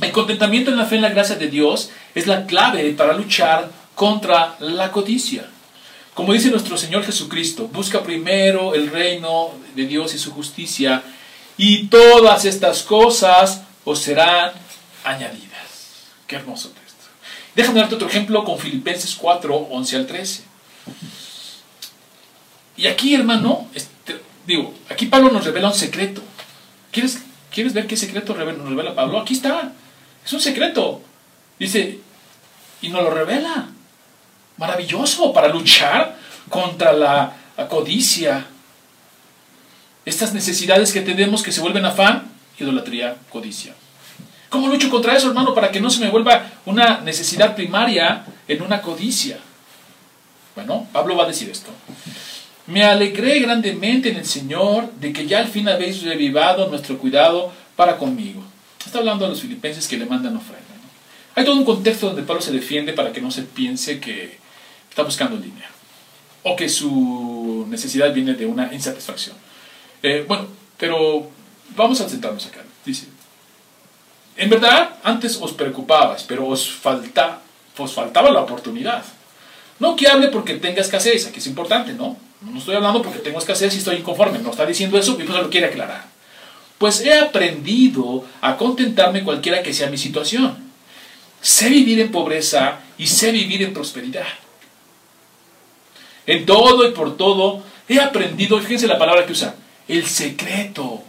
[0.00, 3.68] El contentamiento en la fe en la gracia de Dios es la clave para luchar
[3.96, 5.48] contra la codicia.
[6.14, 11.02] Como dice nuestro Señor Jesucristo, busca primero el reino de Dios y su justicia
[11.56, 14.52] y todas estas cosas os serán
[15.04, 15.47] añadidas.
[16.28, 17.06] Qué hermoso texto.
[17.56, 20.42] Déjame darte otro ejemplo con Filipenses 4, 11 al 13.
[22.76, 26.22] Y aquí, hermano, este, digo, aquí Pablo nos revela un secreto.
[26.92, 29.18] ¿Quieres, ¿Quieres ver qué secreto nos revela Pablo?
[29.18, 29.72] Aquí está.
[30.24, 31.00] Es un secreto.
[31.58, 31.98] Dice,
[32.82, 33.68] y nos lo revela.
[34.58, 36.18] Maravilloso para luchar
[36.50, 38.46] contra la, la codicia.
[40.04, 43.74] Estas necesidades que tenemos que se vuelven afán, idolatría, codicia.
[44.48, 48.62] ¿Cómo lucho contra eso, hermano, para que no se me vuelva una necesidad primaria en
[48.62, 49.38] una codicia?
[50.54, 51.70] Bueno, Pablo va a decir esto.
[52.66, 57.52] Me alegré grandemente en el Señor de que ya al fin habéis revivado nuestro cuidado
[57.76, 58.42] para conmigo.
[58.84, 60.64] Está hablando a los filipenses que le mandan ofrenda.
[61.34, 64.38] Hay todo un contexto donde Pablo se defiende para que no se piense que
[64.88, 65.68] está buscando dinero
[66.42, 69.36] o que su necesidad viene de una insatisfacción.
[70.02, 71.30] Eh, bueno, pero
[71.76, 72.64] vamos a sentarnos acá.
[72.84, 73.06] Dice,
[74.38, 77.40] en verdad antes os preocupabas, pero os, falta,
[77.76, 79.02] os faltaba la oportunidad.
[79.80, 82.16] No que hable porque tenga escasez, aquí es importante, ¿no?
[82.40, 85.36] No estoy hablando porque tengo escasez y estoy inconforme, no está diciendo eso y pues
[85.36, 86.06] lo quiere aclarar.
[86.78, 90.56] Pues he aprendido a contentarme cualquiera que sea mi situación.
[91.40, 94.26] Sé vivir en pobreza y sé vivir en prosperidad.
[96.26, 99.56] En todo y por todo he aprendido, fíjense la palabra que usa,
[99.88, 101.02] el secreto.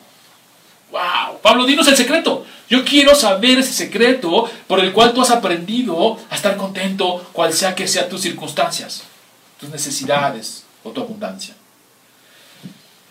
[0.91, 1.41] ¡Wow!
[1.43, 2.45] Pablo, dinos el secreto.
[2.69, 7.51] Yo quiero saber ese secreto por el cual tú has aprendido a estar contento, cual
[7.51, 9.03] sea que sean tus circunstancias,
[9.59, 11.55] tus necesidades o tu abundancia.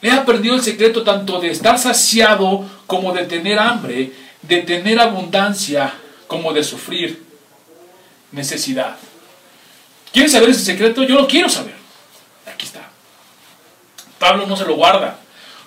[0.01, 5.93] He aprendido el secreto tanto de estar saciado como de tener hambre, de tener abundancia
[6.29, 7.25] como de sufrir
[8.31, 8.97] necesidad.
[10.13, 11.03] ¿Quieres saber ese secreto?
[11.03, 11.75] Yo lo quiero saber.
[12.47, 12.89] Aquí está.
[14.21, 15.19] Pablo no se lo guarda.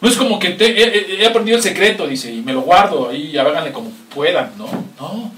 [0.02, 3.72] No es como que he, aprendido el secreto, dice, y me lo guardo ahí, háganle
[3.72, 4.52] como puedan.
[4.58, 4.68] No,
[5.00, 5.32] no,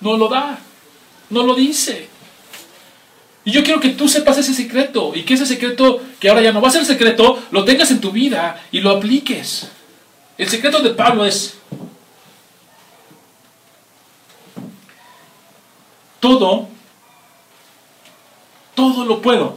[0.00, 0.58] no lo da,
[1.30, 2.08] no lo dice.
[3.44, 6.52] Y yo quiero que tú sepas ese secreto y que ese secreto, que ahora ya
[6.52, 9.70] no va a ser secreto, lo tengas en tu vida y lo apliques.
[10.36, 11.54] El secreto de Pablo es,
[16.18, 16.68] todo,
[18.74, 19.56] todo lo puedo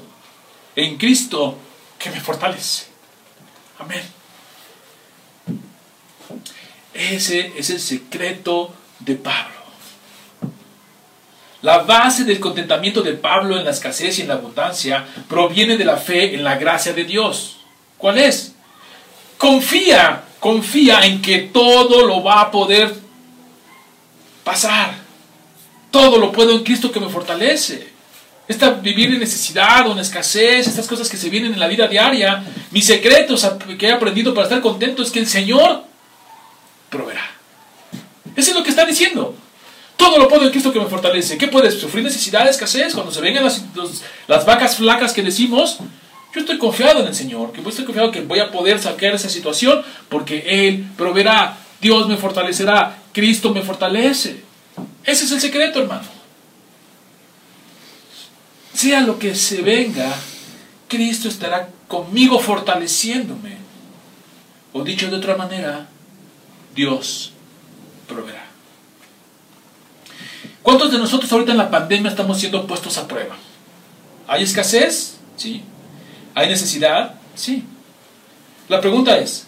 [0.76, 1.58] en Cristo
[1.98, 2.86] que me fortalece.
[3.80, 4.23] Amén.
[6.94, 9.64] Ese es el secreto de Pablo.
[11.62, 15.86] La base del contentamiento de Pablo en la escasez y en la abundancia proviene de
[15.86, 17.58] la fe en la gracia de Dios.
[17.98, 18.54] ¿Cuál es?
[19.38, 22.94] Confía, confía en que todo lo va a poder
[24.44, 24.94] pasar.
[25.90, 27.94] Todo lo puedo en Cristo que me fortalece.
[28.46, 31.88] Esta vivir en necesidad o en escasez, estas cosas que se vienen en la vida
[31.88, 35.86] diaria, mis secretos que he aprendido para estar contento es que el Señor
[36.94, 37.24] proveerá.
[38.36, 39.36] Eso es lo que está diciendo.
[39.98, 41.38] Todo lo puedo en Cristo que me fortalece.
[41.38, 41.80] ¿Qué puedes?
[41.80, 42.94] ¿Sufrir necesidad, escasez?
[42.94, 43.64] Cuando se vengan las,
[44.28, 45.80] las vacas flacas que decimos,
[46.34, 49.30] yo estoy confiado en el Señor, que estoy confiado que voy a poder sacar esa
[49.30, 54.44] situación porque Él proveerá, Dios me fortalecerá, Cristo me fortalece.
[55.04, 56.08] Ese es el secreto, hermano.
[58.74, 60.12] Sea lo que se venga,
[60.88, 63.58] Cristo estará conmigo fortaleciéndome.
[64.74, 65.88] O dicho de otra manera,
[66.76, 67.32] Dios
[68.08, 68.46] proveerá.
[70.62, 73.36] ¿Cuántos de nosotros ahorita en la pandemia estamos siendo puestos a prueba?
[74.28, 75.18] ¿Hay escasez?
[75.36, 75.62] Sí.
[76.34, 77.16] ¿Hay necesidad?
[77.36, 77.66] Sí.
[78.70, 79.46] La pregunta es,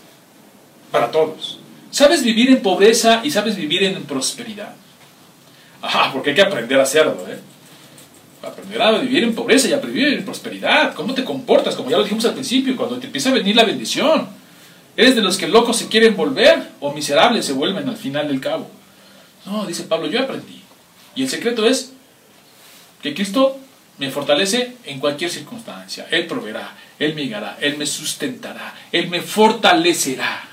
[0.92, 1.60] para todos,
[1.90, 4.76] ¿sabes vivir en pobreza y sabes vivir en prosperidad?
[5.82, 7.40] Ajá, porque hay que aprender a hacerlo, ¿eh?
[8.44, 10.94] Aprender a vivir en pobreza y a vivir en prosperidad.
[10.94, 11.76] ¿Cómo te comportas?
[11.76, 14.28] Como ya lo dijimos al principio, cuando te empieza a venir la bendición.
[14.98, 18.40] ¿Eres de los que locos se quieren volver o miserables se vuelven al final del
[18.40, 18.70] cabo?
[19.46, 20.62] No, dice Pablo, yo aprendí.
[21.16, 21.92] Y el secreto es
[23.02, 23.60] que Cristo
[23.98, 26.08] me fortalece en cualquier circunstancia.
[26.12, 30.50] Él proveerá, Él me guiará, Él me sustentará, Él me fortalecerá.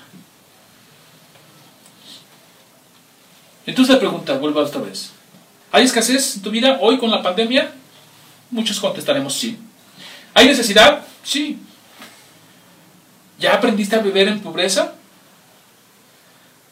[3.64, 5.12] Entonces la pregunta, vuelvo otra vez.
[5.70, 7.72] ¿Hay escasez en tu vida hoy con la pandemia?
[8.50, 9.56] Muchos contestaremos sí.
[10.34, 11.04] ¿Hay necesidad?
[11.22, 11.58] Sí.
[13.42, 14.92] ¿Ya aprendiste a beber en pobreza?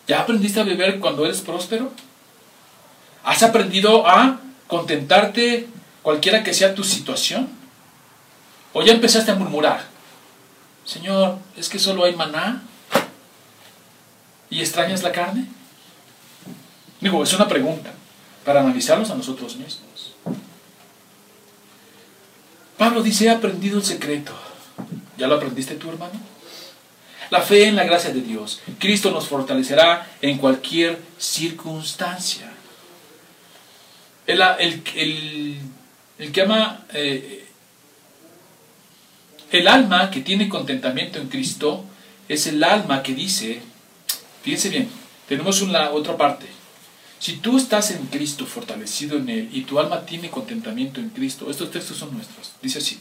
[0.07, 1.91] ¿Ya aprendiste a beber cuando eres próspero?
[3.25, 5.67] ¿Has aprendido a contentarte
[6.03, 7.49] cualquiera que sea tu situación?
[8.73, 9.85] ¿O ya empezaste a murmurar?
[10.85, 12.63] Señor, ¿es que solo hay maná?
[14.49, 15.49] ¿Y extrañas la carne?
[17.01, 17.91] Digo, es una pregunta
[18.45, 20.15] para analizarnos a nosotros mismos.
[22.79, 24.33] Pablo dice, he aprendido el secreto.
[25.19, 26.40] ¿Ya lo aprendiste tú, hermano?
[27.31, 28.61] La fe en la gracia de Dios.
[28.79, 32.53] Cristo nos fortalecerá en cualquier circunstancia.
[34.27, 34.43] El,
[34.97, 37.47] el, que ama, eh,
[39.51, 41.85] el alma que tiene contentamiento en Cristo
[42.29, 43.61] es el alma que dice,
[44.43, 44.89] fíjense bien,
[45.29, 46.47] tenemos una otra parte.
[47.19, 51.51] Si tú estás en Cristo, fortalecido en Él, y tu alma tiene contentamiento en Cristo,
[51.51, 52.53] estos textos son nuestros.
[52.63, 52.99] Dice así,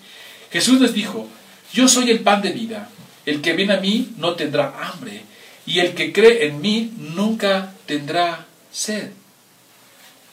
[0.51, 1.27] Jesús les dijo,
[1.73, 2.89] yo soy el pan de vida.
[3.25, 5.23] El que viene a mí no tendrá hambre,
[5.65, 9.11] y el que cree en mí nunca tendrá sed.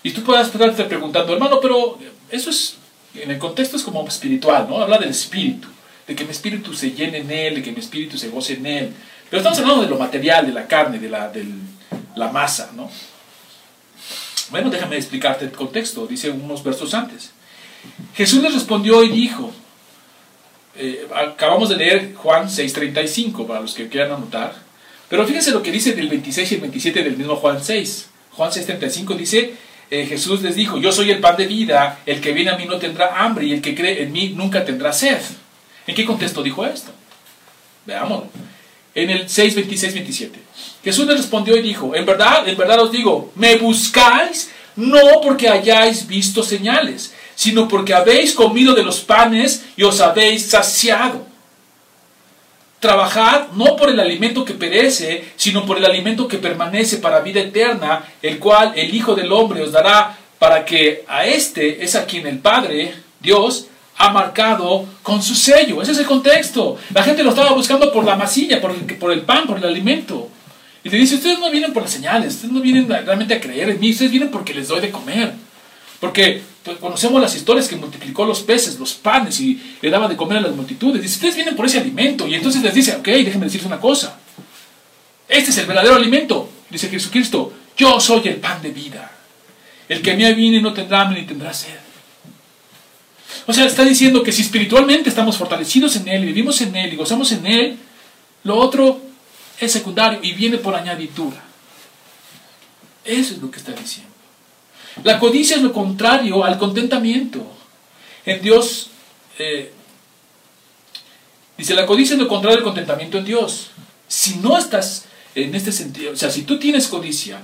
[0.03, 1.99] Y tú puedas estarte preguntando, hermano, pero
[2.31, 2.77] eso es,
[3.15, 4.79] en el contexto es como espiritual, ¿no?
[4.79, 5.69] Habla del espíritu.
[6.07, 8.67] de que mi espíritu se llene en Él, de que mi espíritu se goce en
[8.67, 8.93] Él.
[9.29, 11.45] Pero estamos hablando de lo material, de la carne, de la, de
[12.15, 12.89] la masa, ¿no?
[14.51, 17.33] Bueno, déjame explicarte el contexto, dice unos versos antes.
[18.15, 19.53] Jesús les respondió y dijo,
[20.79, 24.55] eh, acabamos de leer Juan 6:35, para los que quieran anotar,
[25.09, 28.09] pero fíjense lo que dice del 26 y el 27 del mismo Juan 6.
[28.33, 29.55] Juan 6:35 dice,
[29.91, 32.65] eh, Jesús les dijo, yo soy el pan de vida, el que viene a mí
[32.65, 35.21] no tendrá hambre y el que cree en mí nunca tendrá sed.
[35.87, 36.91] ¿En qué contexto dijo esto?
[37.85, 38.29] Veámoslo.
[38.95, 40.39] En el 6, 26, 27.
[40.83, 45.49] Jesús les respondió y dijo, en verdad, en verdad os digo, me buscáis no porque
[45.49, 51.25] hayáis visto señales, sino porque habéis comido de los panes y os habéis saciado.
[52.81, 57.41] Trabajad no por el alimento que perece, sino por el alimento que permanece para vida
[57.41, 62.05] eterna, el cual el Hijo del Hombre os dará para que a éste es a
[62.05, 63.69] quien el Padre, Dios,
[63.99, 65.81] ha marcado con su sello.
[65.81, 66.77] Ese es el contexto.
[66.93, 68.73] La gente lo estaba buscando por la masilla, por
[69.13, 70.29] el, pan, por el alimento.
[70.85, 73.71] Y te dice, ustedes no vienen por las señales, ustedes no vienen realmente a creer
[73.71, 75.33] en mí, ustedes vienen porque les doy de comer.
[76.07, 80.17] Porque pues, conocemos las historias que multiplicó los peces, los panes y le daba de
[80.17, 81.03] comer a las multitudes.
[81.03, 82.29] Dice, ustedes vienen por ese alimento.
[82.29, 84.17] Y entonces les dice, ok, déjenme decirles una cosa.
[85.27, 86.49] Este es el verdadero alimento.
[86.71, 89.11] Dice Jesucristo, yo soy el pan de vida.
[89.89, 91.75] El que a mí viene no tendrá hambre ni tendrá sed.
[93.49, 96.93] O sea, está diciendo que si espiritualmente estamos fortalecidos en Él y vivimos en Él
[96.93, 97.79] y gozamos en Él,
[98.45, 99.01] lo otro
[99.59, 101.43] es secundario y viene por añadidura.
[103.05, 104.16] Eso es lo que está diciendo.
[105.05, 107.47] La codicia es lo contrario al contentamiento.
[108.25, 108.89] En Dios,
[109.39, 109.73] eh,
[111.57, 113.71] dice, la codicia es lo contrario al contentamiento en Dios.
[114.09, 117.41] Si no estás en este sentido, o sea, si tú tienes codicia,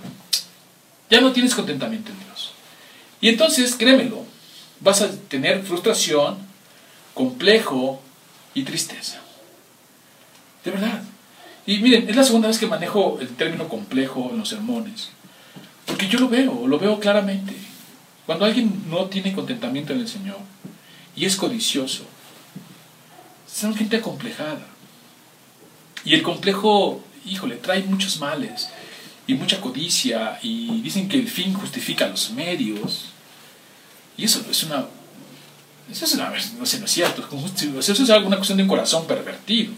[1.11, 2.53] ya no tienes contentamiento en Dios.
[3.20, 4.24] Y entonces, créemelo,
[4.80, 6.38] vas a tener frustración,
[7.14, 8.00] complejo
[8.55, 9.20] y tristeza.
[10.64, 11.03] De verdad.
[11.66, 15.11] Y miren, es la segunda vez que manejo el término complejo en los sermones.
[15.87, 17.55] Porque yo lo veo, lo veo claramente.
[18.26, 20.39] Cuando alguien no tiene contentamiento en el Señor
[21.16, 22.05] y es codicioso,
[23.53, 24.66] son gente acomplejada.
[26.05, 28.68] Y el complejo, híjole, trae muchos males
[29.26, 33.07] y mucha codicia y dicen que el fin justifica los medios.
[34.16, 34.87] Y eso es una...
[35.91, 36.30] Eso es una...
[36.59, 37.28] No sé, no es cierto.
[37.78, 39.72] Eso es alguna cuestión de un corazón pervertido.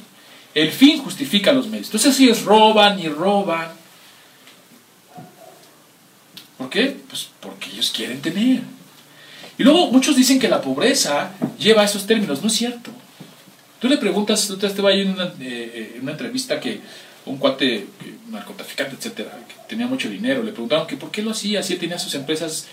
[0.55, 1.89] El fin justifica los medios.
[1.89, 3.69] Entonces si es roban y roban.
[6.65, 6.97] ¿Por qué?
[7.09, 8.63] Pues porque ellos quieren tener.
[9.59, 12.41] Y luego muchos dicen que la pobreza lleva a esos términos.
[12.41, 12.91] No es cierto.
[13.81, 16.81] Tú le preguntas, tú te va en una, eh, en una entrevista que
[17.27, 17.87] un cuate
[18.31, 21.79] narcotraficante, etcétera, que tenía mucho dinero, le preguntaron que por qué lo hacía, si él
[21.79, 22.67] tenía sus empresas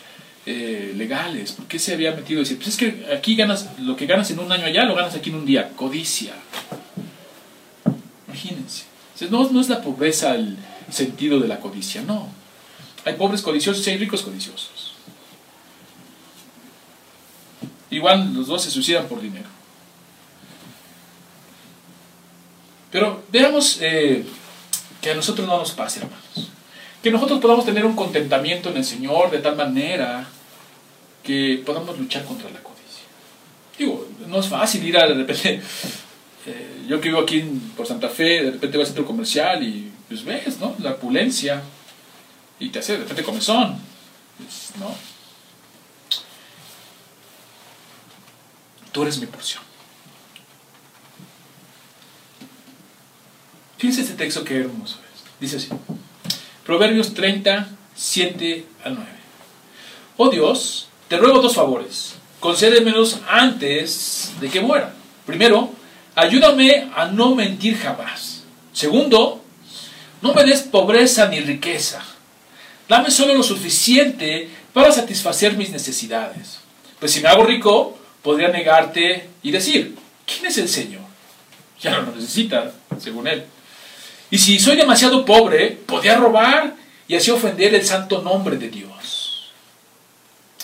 [0.45, 2.39] eh, legales, por qué se había metido.
[2.39, 5.15] Decir, pues es que aquí ganas, lo que ganas en un año allá, lo ganas
[5.15, 5.71] aquí en un día.
[5.75, 6.31] Codicia.
[8.25, 8.85] Imagínense.
[9.29, 10.55] No, no es la pobreza el
[10.89, 12.40] sentido de la codicia, no.
[13.05, 14.93] Hay pobres codiciosos y hay ricos codiciosos.
[17.89, 19.49] Igual los dos se suicidan por dinero.
[22.91, 24.25] Pero veamos eh,
[25.01, 26.49] que a nosotros no nos pase, hermanos.
[27.01, 30.27] Que nosotros podamos tener un contentamiento en el Señor de tal manera
[31.23, 33.05] que podamos luchar contra la codicia.
[33.77, 35.61] Digo, no es fácil ir a de repente
[36.45, 37.43] eh, yo que vivo aquí
[37.75, 40.75] por Santa Fe, de repente voy al centro comercial y pues ves, ¿no?
[40.79, 41.61] La opulencia
[42.61, 43.75] y te hace de repente comezón,
[44.37, 44.95] pues, ¿no?
[48.91, 49.63] Tú eres mi porción.
[53.77, 55.23] Fíjense este texto que hermoso es.
[55.39, 55.69] Dice así.
[56.63, 59.09] Proverbios 30, 7 al 9.
[60.17, 62.13] Oh Dios, te ruego dos favores.
[62.39, 64.93] Concédemelos antes de que muera.
[65.25, 65.73] Primero,
[66.13, 68.43] ayúdame a no mentir jamás.
[68.71, 69.43] Segundo,
[70.21, 72.03] no me des pobreza ni riqueza.
[72.87, 76.59] Dame solo lo suficiente para satisfacer mis necesidades.
[76.99, 81.01] Pues si me hago rico, podría negarte y decir, ¿quién es el Señor?
[81.79, 83.43] Ya no lo necesita, según él.
[84.29, 86.75] Y si soy demasiado pobre, podría robar
[87.07, 89.51] y así ofender el santo nombre de Dios.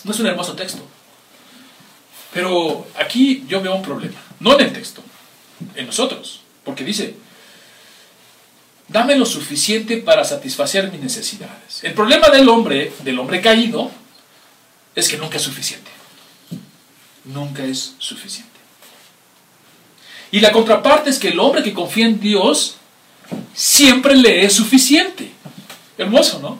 [0.04, 0.82] No es un hermoso texto.
[2.34, 4.22] Pero aquí yo veo un problema.
[4.40, 5.02] No en el texto,
[5.76, 6.42] en nosotros.
[6.64, 7.16] Porque dice,
[8.88, 11.84] dame lo suficiente para satisfacer mis necesidades.
[11.84, 13.92] El problema del hombre, del hombre caído,
[14.96, 15.92] es que nunca es suficiente.
[17.26, 18.52] Nunca es suficiente.
[20.32, 22.78] Y la contraparte es que el hombre que confía en Dios
[23.54, 25.32] siempre le es suficiente.
[25.98, 26.60] Hermoso, ¿no?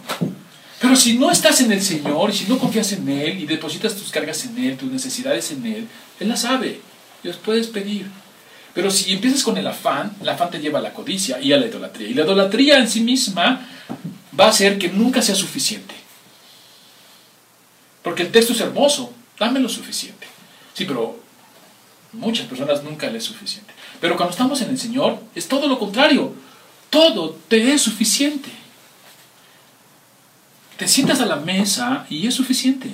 [0.80, 4.12] Pero si no estás en el Señor si no confías en Él y depositas tus
[4.12, 5.88] cargas en Él, tus necesidades en Él,
[6.20, 6.82] Él las sabe
[7.28, 8.08] las puedes pedir.
[8.78, 11.58] Pero si empiezas con el afán, el afán te lleva a la codicia y a
[11.58, 12.10] la idolatría.
[12.10, 13.68] Y la idolatría en sí misma
[14.40, 15.96] va a hacer que nunca sea suficiente.
[18.04, 20.28] Porque el texto es hermoso, dame lo suficiente.
[20.76, 21.20] Sí, pero
[22.14, 23.74] muchas personas nunca les es suficiente.
[24.00, 26.36] Pero cuando estamos en el Señor, es todo lo contrario.
[26.92, 28.52] Todo te es suficiente.
[30.78, 32.92] Te sientas a la mesa y es suficiente.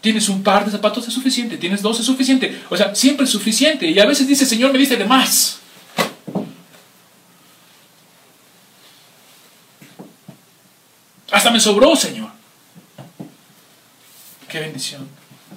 [0.00, 1.58] Tienes un par de zapatos, es suficiente.
[1.58, 2.62] Tienes dos, es suficiente.
[2.70, 3.86] O sea, siempre es suficiente.
[3.86, 5.58] Y a veces dice, Señor, me dice de más.
[11.30, 12.30] Hasta me sobró, Señor.
[14.48, 15.06] Qué bendición.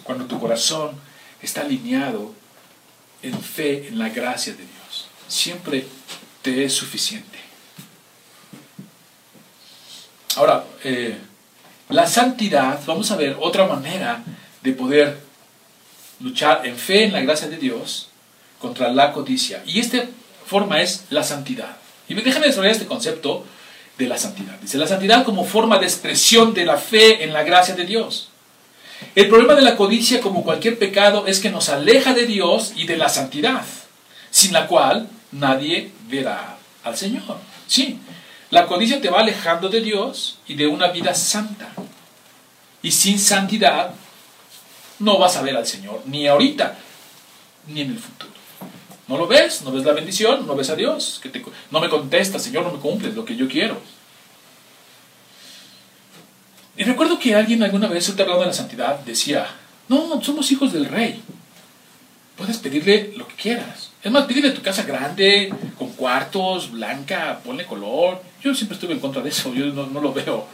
[0.03, 0.91] Cuando tu corazón
[1.41, 2.33] está alineado
[3.21, 5.07] en fe, en la gracia de Dios.
[5.27, 5.87] Siempre
[6.41, 7.39] te es suficiente.
[10.35, 11.17] Ahora, eh,
[11.89, 14.23] la santidad, vamos a ver otra manera
[14.61, 15.19] de poder
[16.19, 18.09] luchar en fe, en la gracia de Dios,
[18.59, 19.61] contra la codicia.
[19.65, 20.05] Y esta
[20.45, 21.77] forma es la santidad.
[22.07, 23.45] Y déjame desarrollar este concepto
[23.97, 24.59] de la santidad.
[24.59, 28.29] Dice, la santidad como forma de expresión de la fe en la gracia de Dios.
[29.15, 32.85] El problema de la codicia, como cualquier pecado, es que nos aleja de Dios y
[32.85, 33.63] de la santidad,
[34.31, 37.37] sin la cual nadie verá al Señor.
[37.67, 37.99] Sí,
[38.53, 41.69] la codicia te va alejando de Dios y de una vida santa.
[42.83, 43.95] Y sin santidad
[44.99, 46.77] no vas a ver al Señor, ni ahorita,
[47.67, 48.31] ni en el futuro.
[49.07, 51.19] No lo ves, no ves la bendición, no ves a Dios.
[51.71, 53.81] No me contesta, Señor, no me cumples lo que yo quiero.
[56.77, 59.47] Y recuerdo que alguien alguna vez, hablando de la santidad, decía,
[59.87, 61.23] no, somos hijos del rey.
[62.37, 63.89] Puedes pedirle lo que quieras.
[64.03, 68.21] Es más, pídele tu casa grande, con cuartos, blanca, ponle color.
[68.43, 70.45] Yo siempre estuve en contra de eso, yo no, lo veo.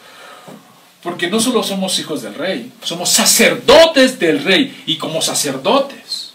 [1.02, 4.84] Porque no solo somos hijos del rey, somos sacerdotes del rey.
[4.86, 6.34] Y como sacerdotes,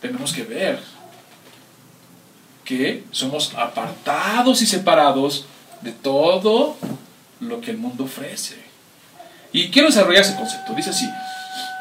[0.00, 0.80] tenemos que ver
[2.64, 5.44] que somos apartados y separados
[5.82, 6.76] de todo
[7.40, 8.56] lo que el mundo ofrece.
[9.52, 10.72] Y quiero desarrollar ese concepto.
[10.74, 11.06] Dice así,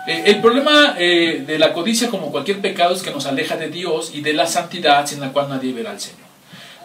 [0.07, 3.69] eh, el problema eh, de la codicia, como cualquier pecado, es que nos aleja de
[3.69, 6.28] Dios y de la santidad sin la cual nadie verá al Señor.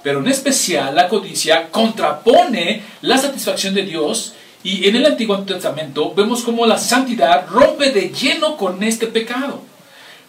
[0.05, 6.15] Pero en especial la codicia contrapone la satisfacción de Dios y en el Antiguo Testamento
[6.15, 9.63] vemos cómo la santidad rompe de lleno con este pecado.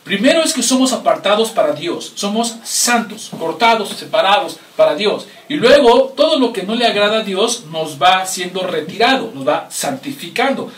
[0.06, 5.28] Primero es que somos apartados para Dios, somos santos, cortados, separados para Dios.
[5.50, 9.46] Y luego todo lo que no le agrada a Dios nos va siendo retirado, nos
[9.46, 10.72] va santificando.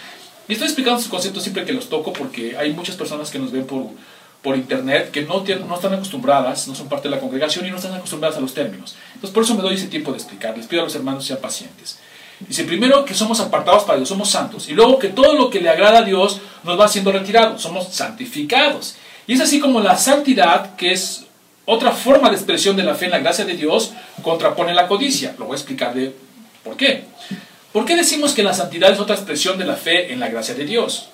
[0.48, 3.52] Y estoy explicando estos conceptos siempre que los toco porque hay muchas personas que nos
[3.52, 3.84] ven por,
[4.48, 7.76] por internet que no, no están acostumbradas, no son parte de la congregación y no
[7.76, 8.96] están acostumbradas a los términos.
[9.08, 10.58] Entonces por eso me doy ese tiempo de explicar.
[10.58, 12.00] Les pido a los hermanos sean pacientes.
[12.40, 14.70] Dice primero que somos apartados para Dios, somos santos.
[14.70, 17.90] Y luego que todo lo que le agrada a Dios nos va siendo retirado, somos
[17.90, 18.96] santificados.
[19.28, 21.26] Y es así como la santidad, que es
[21.66, 23.92] otra forma de expresión de la fe en la gracia de Dios,
[24.24, 25.36] contrapone la codicia.
[25.38, 26.16] Lo voy a explicar de
[26.64, 27.04] por qué.
[27.74, 30.56] ¿Por qué decimos que la santidad es otra expresión de la fe en la gracia
[30.56, 31.10] de Dios?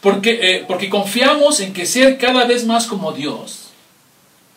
[0.00, 3.70] Porque, eh, porque confiamos en que ser cada vez más como Dios.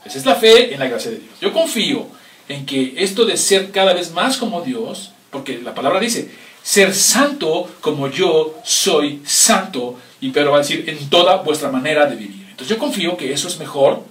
[0.05, 1.33] Esa es la fe en la gracia de Dios.
[1.41, 2.07] Yo confío
[2.47, 6.29] en que esto de ser cada vez más como Dios, porque la palabra dice,
[6.61, 12.05] ser santo como yo soy santo, y pero va a decir en toda vuestra manera
[12.05, 12.47] de vivir.
[12.49, 14.03] Entonces yo confío que eso es mejor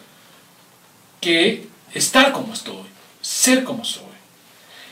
[1.20, 2.84] que estar como estoy,
[3.20, 4.02] ser como soy.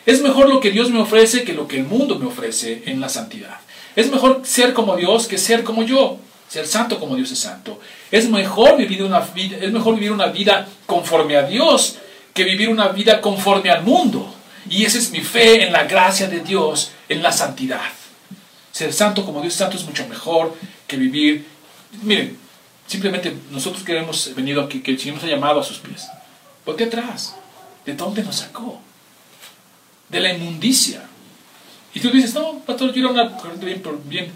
[0.06, 3.00] Es mejor lo que Dios me ofrece que lo que el mundo me ofrece en
[3.00, 3.60] la santidad.
[3.96, 6.18] Es mejor ser como Dios que ser como yo,
[6.48, 7.80] ser santo como Dios es santo.
[8.10, 11.96] Es mejor vivir una vida, es mejor vivir una vida conforme a Dios
[12.34, 14.34] que vivir una vida conforme al mundo.
[14.68, 17.90] Y esa es mi fe en la gracia de Dios, en la santidad.
[18.70, 21.46] Ser santo como Dios santo es mucho mejor que vivir.
[22.02, 22.38] Miren,
[22.86, 26.06] simplemente nosotros que hemos venido aquí, que el Señor nos ha llamado a sus pies.
[26.64, 27.34] ¿Por qué atrás?
[27.84, 28.80] ¿De dónde nos sacó?
[30.08, 31.02] De la inmundicia.
[31.94, 34.32] Y tú dices, no, pastor, yo era una bien, bien,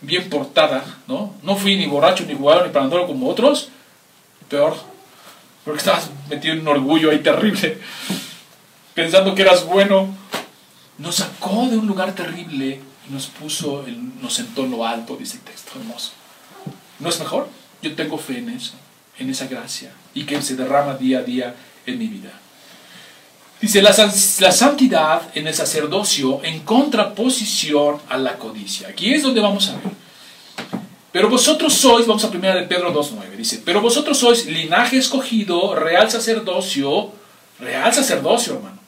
[0.00, 1.34] bien portada, ¿no?
[1.42, 3.70] No fui ni borracho, ni jugador, ni parandolo como otros.
[4.48, 4.76] Peor,
[5.64, 7.78] porque estabas metido en un orgullo ahí terrible,
[8.94, 10.14] pensando que eras bueno.
[10.98, 13.84] Nos sacó de un lugar terrible y nos puso,
[14.20, 16.12] nos sentó en lo alto, dice el texto hermoso.
[16.98, 17.48] ¿No es mejor?
[17.80, 18.74] Yo tengo fe en eso,
[19.18, 21.54] en esa gracia, y que se derrama día a día
[21.86, 22.41] en mi vida.
[23.62, 28.88] Dice, la, santidad en el sacerdocio en contraposición a la codicia.
[28.88, 29.82] Aquí es donde vamos a ver.
[31.12, 35.76] Pero vosotros sois, vamos a primera de Pedro 2.9, dice, pero vosotros sois linaje escogido,
[35.76, 37.12] real sacerdocio,
[37.60, 38.78] real sacerdocio, hermano,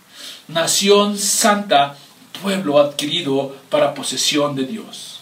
[0.49, 1.97] nación santa,
[2.43, 5.20] pueblo adquirido para posesión de Dios,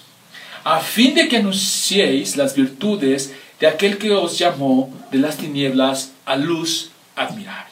[0.64, 6.12] a fin de que anunciéis las virtudes de aquel que os llamó de las tinieblas
[6.24, 7.71] a luz admirable.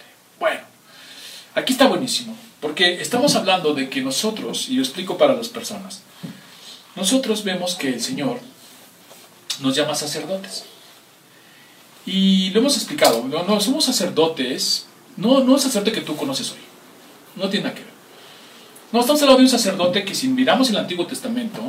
[1.60, 6.00] Aquí está buenísimo, porque estamos hablando de que nosotros, y lo explico para las personas,
[6.96, 8.40] nosotros vemos que el Señor
[9.60, 10.64] nos llama sacerdotes.
[12.06, 14.86] Y lo hemos explicado, no, no somos sacerdotes,
[15.18, 16.58] no, no el sacerdote que tú conoces hoy,
[17.36, 17.92] no tiene nada que ver.
[18.92, 21.60] No, estamos hablando de un sacerdote que si miramos el Antiguo Testamento,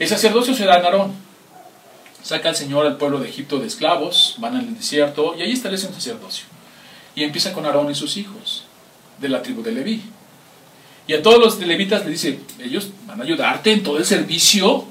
[0.00, 1.12] el sacerdocio se da en Aarón.
[2.24, 5.86] Saca al Señor al pueblo de Egipto de esclavos, van al desierto y ahí establece
[5.86, 6.46] un sacerdocio.
[7.14, 8.61] Y empieza con Aarón y sus hijos,
[9.22, 10.02] de la tribu de Leví.
[11.06, 14.84] Y a todos los levitas le dice, ellos van a ayudarte en todo el servicio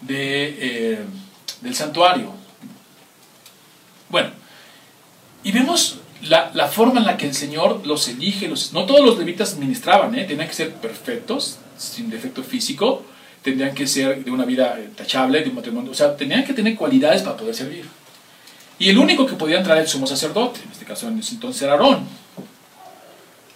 [0.00, 0.98] de, eh,
[1.60, 2.32] del santuario.
[4.08, 4.30] Bueno,
[5.44, 8.48] y vemos la, forma en la que el Señor los elige.
[8.72, 10.24] No todos los levitas ministraban, ¿eh?
[10.24, 13.04] tenían que ser perfectos, sin defecto físico,
[13.42, 16.54] tendrían que ser de una vida eh, tachable, de un matrimonio, o sea, tenían que
[16.54, 17.84] tener cualidades para poder servir.
[18.78, 22.06] Y el único que podía entrar el sumo sacerdote, en este caso entonces era Aarón,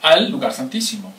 [0.03, 1.13] al lugar santísimo.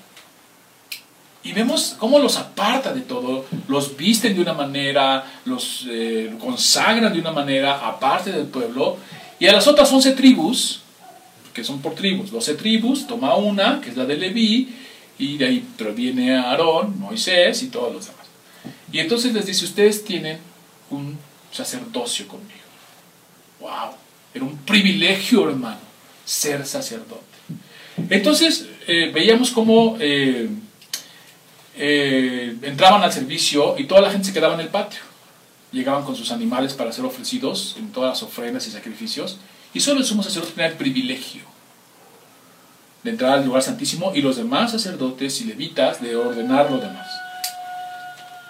[1.42, 7.14] Y vemos cómo los aparta de todo, los visten de una manera, los eh, consagran
[7.14, 8.98] de una manera aparte del pueblo.
[9.40, 10.82] Y a las otras once tribus,
[11.54, 14.76] que son por tribus, doce tribus, toma una, que es la de Leví,
[15.18, 18.26] y de ahí proviene Aarón, Moisés y todos los demás.
[18.92, 20.40] Y entonces les dice, ustedes tienen
[20.90, 21.18] un
[21.52, 22.50] sacerdocio conmigo.
[23.60, 23.92] ¡Wow!
[24.34, 25.80] Era un privilegio, hermano,
[26.26, 27.29] ser sacerdote.
[28.10, 30.50] Entonces eh, veíamos cómo eh,
[31.76, 35.00] eh, entraban al servicio y toda la gente se quedaba en el patio.
[35.72, 39.38] Llegaban con sus animales para ser ofrecidos en todas las ofrendas y sacrificios.
[39.74, 41.44] Y solo el sumo sacerdote tenía el privilegio
[43.04, 47.08] de entrar al lugar santísimo y los demás sacerdotes y levitas de ordenar lo demás.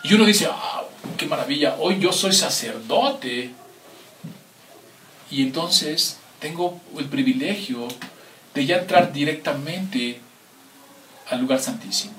[0.04, 0.84] Y uno dice, ah,
[1.18, 3.52] qué maravilla, hoy yo soy sacerdote.
[5.30, 7.88] Y entonces tengo el privilegio
[8.54, 10.20] de ya entrar directamente
[11.30, 12.16] al lugar santísimo.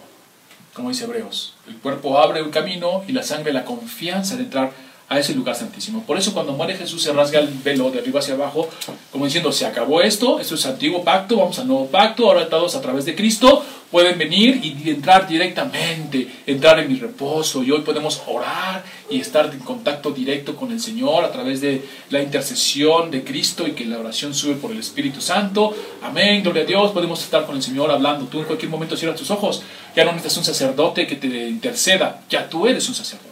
[0.72, 4.72] Como dice Hebreos, el cuerpo abre un camino y la sangre la confianza de entrar
[5.11, 6.05] a ese lugar santísimo.
[6.05, 8.69] Por eso cuando muere Jesús se rasga el velo de arriba hacia abajo,
[9.11, 12.77] como diciendo, se acabó esto, esto es antiguo pacto, vamos al nuevo pacto, ahora todos
[12.77, 17.63] a través de Cristo pueden venir y entrar directamente, entrar en mi reposo.
[17.65, 21.83] Y hoy podemos orar y estar en contacto directo con el Señor a través de
[22.11, 25.75] la intercesión de Cristo y que la oración sube por el Espíritu Santo.
[26.03, 26.93] Amén, gloria a Dios.
[26.93, 28.27] Podemos estar con el Señor hablando.
[28.27, 29.63] Tú en cualquier momento cierras tus ojos.
[29.97, 32.23] Ya no necesitas un sacerdote que te interceda.
[32.31, 33.30] Ya tú eres un sacerdote.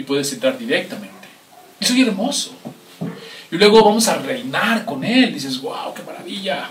[0.00, 1.28] Y puedes entrar directamente.
[1.78, 2.52] Y soy hermoso.
[3.50, 5.34] Y luego vamos a reinar con Él.
[5.34, 6.70] Dices, wow, qué maravilla.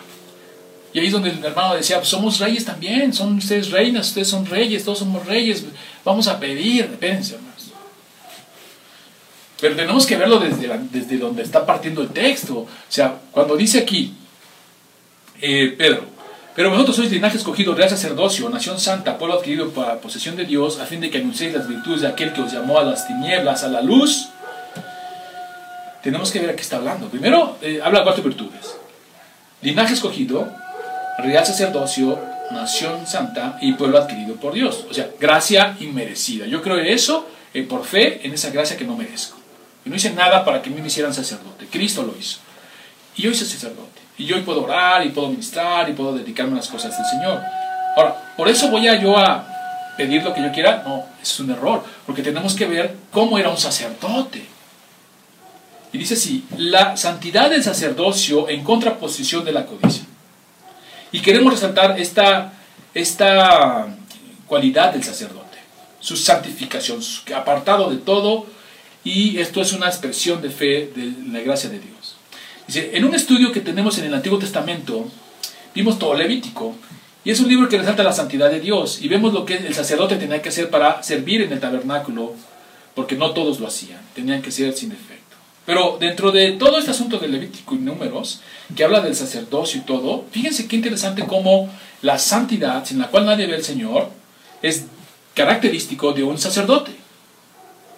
[0.92, 4.30] Y ahí es donde el hermano decía, pues somos reyes también, son ustedes reinas, ustedes
[4.30, 5.64] son reyes, todos somos reyes,
[6.04, 7.66] vamos a pedir, espérense hermanos.
[9.62, 12.62] Pero tenemos que verlo desde, desde donde está partiendo el texto.
[12.62, 14.16] O sea, cuando dice aquí,
[15.40, 16.06] eh, Pedro,
[16.60, 20.82] pero vosotros sois linaje escogido, real sacerdocio, nación santa, pueblo adquirido para posesión de Dios,
[20.82, 23.64] a fin de que anunciéis las virtudes de aquel que os llamó a las tinieblas,
[23.64, 24.28] a la luz.
[26.04, 27.08] Tenemos que ver a qué está hablando.
[27.08, 28.76] Primero, eh, habla cuatro virtudes.
[29.62, 30.50] Linaje escogido,
[31.20, 32.20] real sacerdocio,
[32.52, 34.86] nación santa y pueblo adquirido por Dios.
[34.90, 36.46] O sea, gracia inmerecida.
[36.46, 39.38] Yo creo en eso, eh, por fe, en esa gracia que no merezco.
[39.86, 41.68] Yo no hice nada para que me hicieran sacerdote.
[41.68, 42.40] Cristo lo hizo.
[43.16, 44.09] Y yo hice sacerdote.
[44.20, 47.42] Y yo puedo orar, y puedo ministrar, y puedo dedicarme a las cosas del Señor.
[47.96, 49.48] Ahora, ¿por eso voy a yo a
[49.98, 50.84] pedir lo que yo quiera?
[50.86, 51.84] No, es un error.
[52.06, 54.46] Porque tenemos que ver cómo era un sacerdote.
[55.94, 60.04] Y dice así, la santidad del sacerdocio en contraposición de la codicia.
[61.14, 62.52] Y queremos resaltar esta,
[62.94, 63.88] esta
[64.48, 65.58] cualidad del sacerdote,
[66.02, 67.00] su santificación,
[67.34, 68.46] apartado de todo,
[69.04, 71.99] y esto es una expresión de fe de la gracia de Dios.
[72.70, 75.08] Dice, en un estudio que tenemos en el Antiguo Testamento,
[75.74, 76.76] vimos todo Levítico,
[77.26, 79.74] y es un libro que resalta la santidad de Dios, y vemos lo que el
[79.74, 82.36] sacerdote tenía que hacer para servir en el tabernáculo,
[82.94, 85.36] porque no todos lo hacían, tenían que ser sin defecto.
[85.66, 88.42] Pero dentro de todo este asunto de Levítico y números,
[88.76, 91.72] que habla del sacerdocio y todo, fíjense qué interesante cómo
[92.04, 94.12] la santidad, sin la cual nadie ve al Señor,
[94.62, 94.86] es
[95.34, 96.99] característico de un sacerdote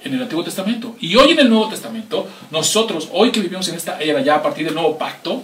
[0.04, 0.96] en el Antiguo Testamento.
[1.00, 4.44] Y hoy en el Nuevo Testamento, nosotros, hoy que vivimos en esta era ya a
[4.44, 5.44] partir del nuevo pacto,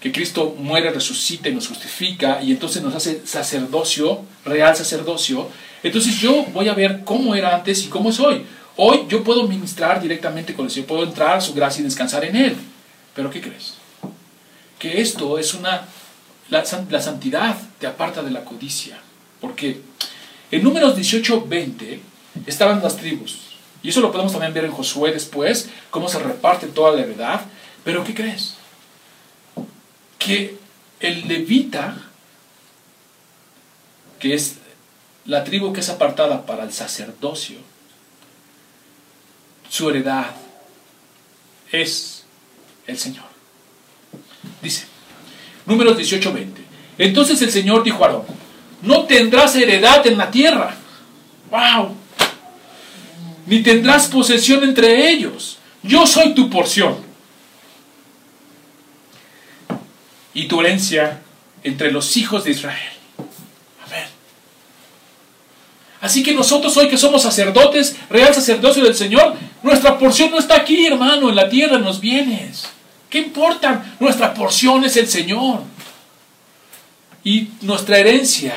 [0.00, 5.48] que Cristo muere, resucita y nos justifica y entonces nos hace sacerdocio, real sacerdocio,
[5.82, 8.44] entonces yo voy a ver cómo era antes y cómo es hoy.
[8.76, 12.24] Hoy yo puedo ministrar directamente con el Señor, puedo entrar a su gracia y descansar
[12.24, 12.56] en Él.
[13.14, 13.74] Pero ¿qué crees?
[14.78, 15.86] Que esto es una...
[16.48, 18.98] La, santidad te aparta de la codicia.
[19.40, 19.80] Porque
[20.50, 22.00] en números 18, 20
[22.46, 23.51] estaban las tribus.
[23.82, 27.42] Y eso lo podemos también ver en Josué después, cómo se reparte toda la heredad.
[27.84, 28.54] Pero ¿qué crees?
[30.18, 30.56] Que
[31.00, 31.96] el levita,
[34.20, 34.56] que es
[35.24, 37.58] la tribu que es apartada para el sacerdocio,
[39.68, 40.26] su heredad
[41.72, 42.24] es
[42.86, 43.24] el Señor.
[44.62, 44.84] Dice,
[45.66, 46.52] números 18-20.
[46.98, 48.24] Entonces el Señor dijo a Aarón,
[48.82, 50.76] no tendrás heredad en la tierra.
[51.50, 51.96] ¡Wow!
[53.46, 55.58] Ni tendrás posesión entre ellos.
[55.82, 56.96] Yo soy tu porción.
[60.34, 61.20] Y tu herencia
[61.62, 62.92] entre los hijos de Israel.
[63.86, 64.06] Amén.
[66.00, 70.56] Así que nosotros hoy que somos sacerdotes, real sacerdocio del Señor, nuestra porción no está
[70.56, 72.68] aquí, hermano, en la tierra, en los bienes.
[73.10, 73.96] ¿Qué importa?
[74.00, 75.62] Nuestra porción es el Señor.
[77.24, 78.54] Y nuestra herencia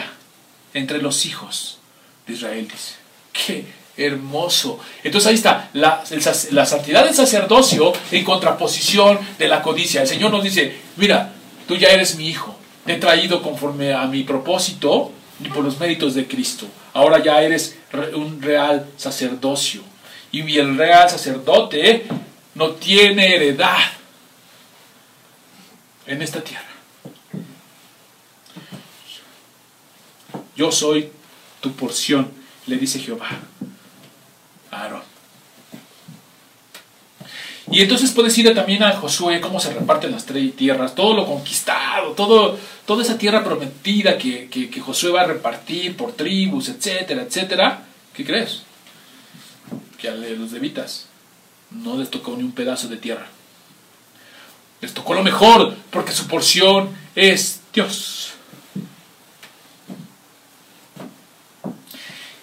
[0.74, 1.80] entre los hijos
[2.26, 2.96] de Israel, dice.
[3.34, 3.66] Qué
[3.98, 4.80] hermoso.
[5.04, 6.04] Entonces ahí está la,
[6.52, 10.02] la, santidad del sacerdocio en contraposición de la codicia.
[10.02, 11.34] El Señor nos dice, mira,
[11.68, 15.12] tú ya eres mi hijo, te he traído conforme a mi propósito
[15.44, 16.68] y por los méritos de Cristo.
[16.94, 17.78] Ahora ya eres
[18.14, 19.82] un real sacerdocio.
[20.32, 22.06] Y el real sacerdote
[22.56, 23.78] no tiene heredad
[26.06, 26.64] en esta tierra.
[30.58, 31.10] Yo soy
[31.62, 32.32] tu porción,
[32.68, 33.30] le dice Jehová
[34.82, 35.04] Aarón.
[37.72, 41.26] Y entonces puedes ir también a Josué, cómo se reparten las tres tierras, todo lo
[41.26, 47.24] conquistado, todo, toda esa tierra prometida que, que Josué va a repartir por tribus, etcétera,
[47.24, 47.84] etcétera.
[48.14, 48.62] ¿Qué crees?
[49.98, 51.08] Que a los levitas
[51.72, 53.28] no les tocó ni un pedazo de tierra.
[54.82, 58.34] Les tocó lo mejor, porque su porción es Dios.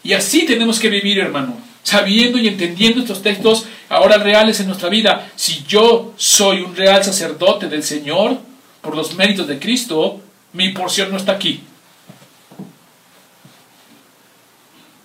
[0.03, 4.89] Y así tenemos que vivir, hermano, sabiendo y entendiendo estos textos ahora reales en nuestra
[4.89, 5.31] vida.
[5.37, 8.39] Si yo soy un real sacerdote del Señor,
[8.81, 10.21] por los méritos de Cristo,
[10.53, 11.63] mi porción no está aquí.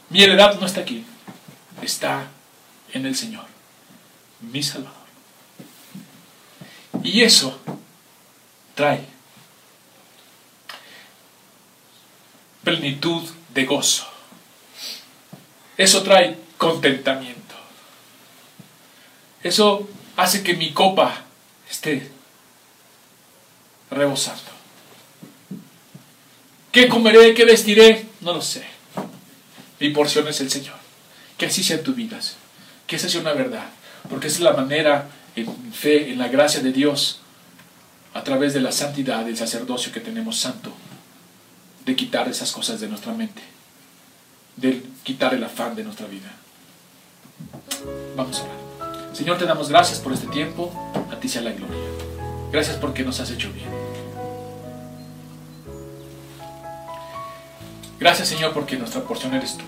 [0.10, 1.06] Mi heredad no está aquí.
[1.82, 2.28] Está
[2.94, 3.46] en el Señor,
[4.42, 4.98] mi Salvador.
[7.04, 7.60] Y eso
[8.74, 9.02] trae
[12.64, 13.24] plenitud
[13.54, 14.08] de gozo.
[15.78, 17.56] Eso trae contentamiento.
[19.44, 21.24] Eso hace que mi copa
[21.70, 22.10] esté
[23.92, 24.42] rebosando.
[26.72, 27.34] ¿Qué comeré?
[27.34, 28.08] ¿Qué vestiré?
[28.22, 28.66] No lo sé.
[29.80, 30.76] Mi porción es el Señor.
[31.38, 32.20] Que así sea tu vida.
[32.86, 33.70] Que esa sea una verdad.
[34.10, 37.20] Porque esa es la manera, en fe, en la gracia de Dios,
[38.14, 40.74] a través de la santidad del sacerdocio que tenemos santo,
[41.86, 43.58] de quitar esas cosas de nuestra mente
[44.58, 46.30] de quitar el afán de nuestra vida.
[48.16, 49.16] Vamos a orar.
[49.16, 50.72] Señor, te damos gracias por este tiempo.
[51.12, 51.78] A ti sea la gloria.
[52.52, 53.68] Gracias porque nos has hecho bien.
[58.00, 59.66] Gracias, Señor, porque nuestra porción eres tú.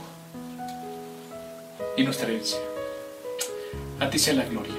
[1.97, 2.59] Y nuestra herencia.
[3.99, 4.75] A ti sea la gloria.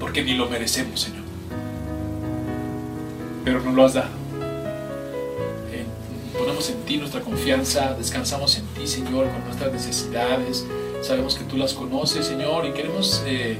[0.00, 1.24] Porque ni lo merecemos, Señor.
[3.44, 4.25] Pero no lo has dado
[6.56, 10.64] ponemos en ti nuestra confianza, descansamos en ti, Señor, con nuestras necesidades.
[11.02, 13.58] Sabemos que tú las conoces, Señor, y queremos eh,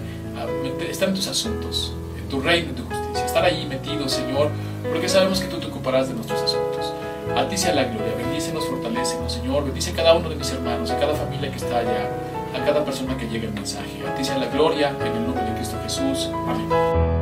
[0.89, 4.51] estar en tus asuntos, en tu reino, en tu justicia, estar allí metidos, Señor,
[4.91, 6.95] porque sabemos que tú te ocuparás de nuestros asuntos.
[7.37, 10.91] A ti sea la gloria, bendícenos, fortalecenos, Señor, bendice a cada uno de mis hermanos,
[10.91, 12.11] a cada familia que está allá,
[12.55, 14.07] a cada persona que llegue el mensaje.
[14.09, 16.31] A ti sea la gloria, en el nombre de Cristo Jesús.
[16.49, 17.16] Amén.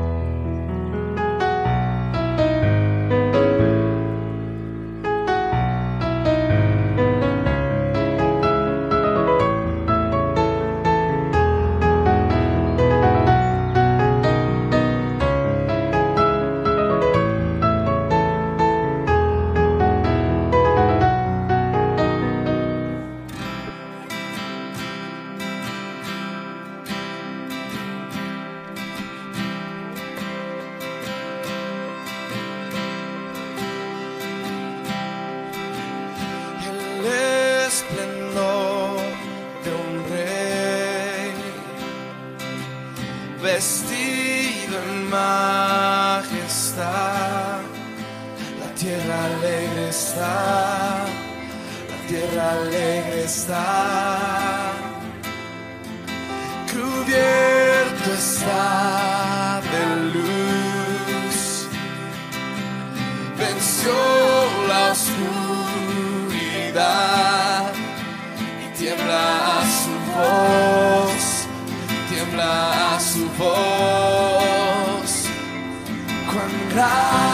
[76.74, 77.33] El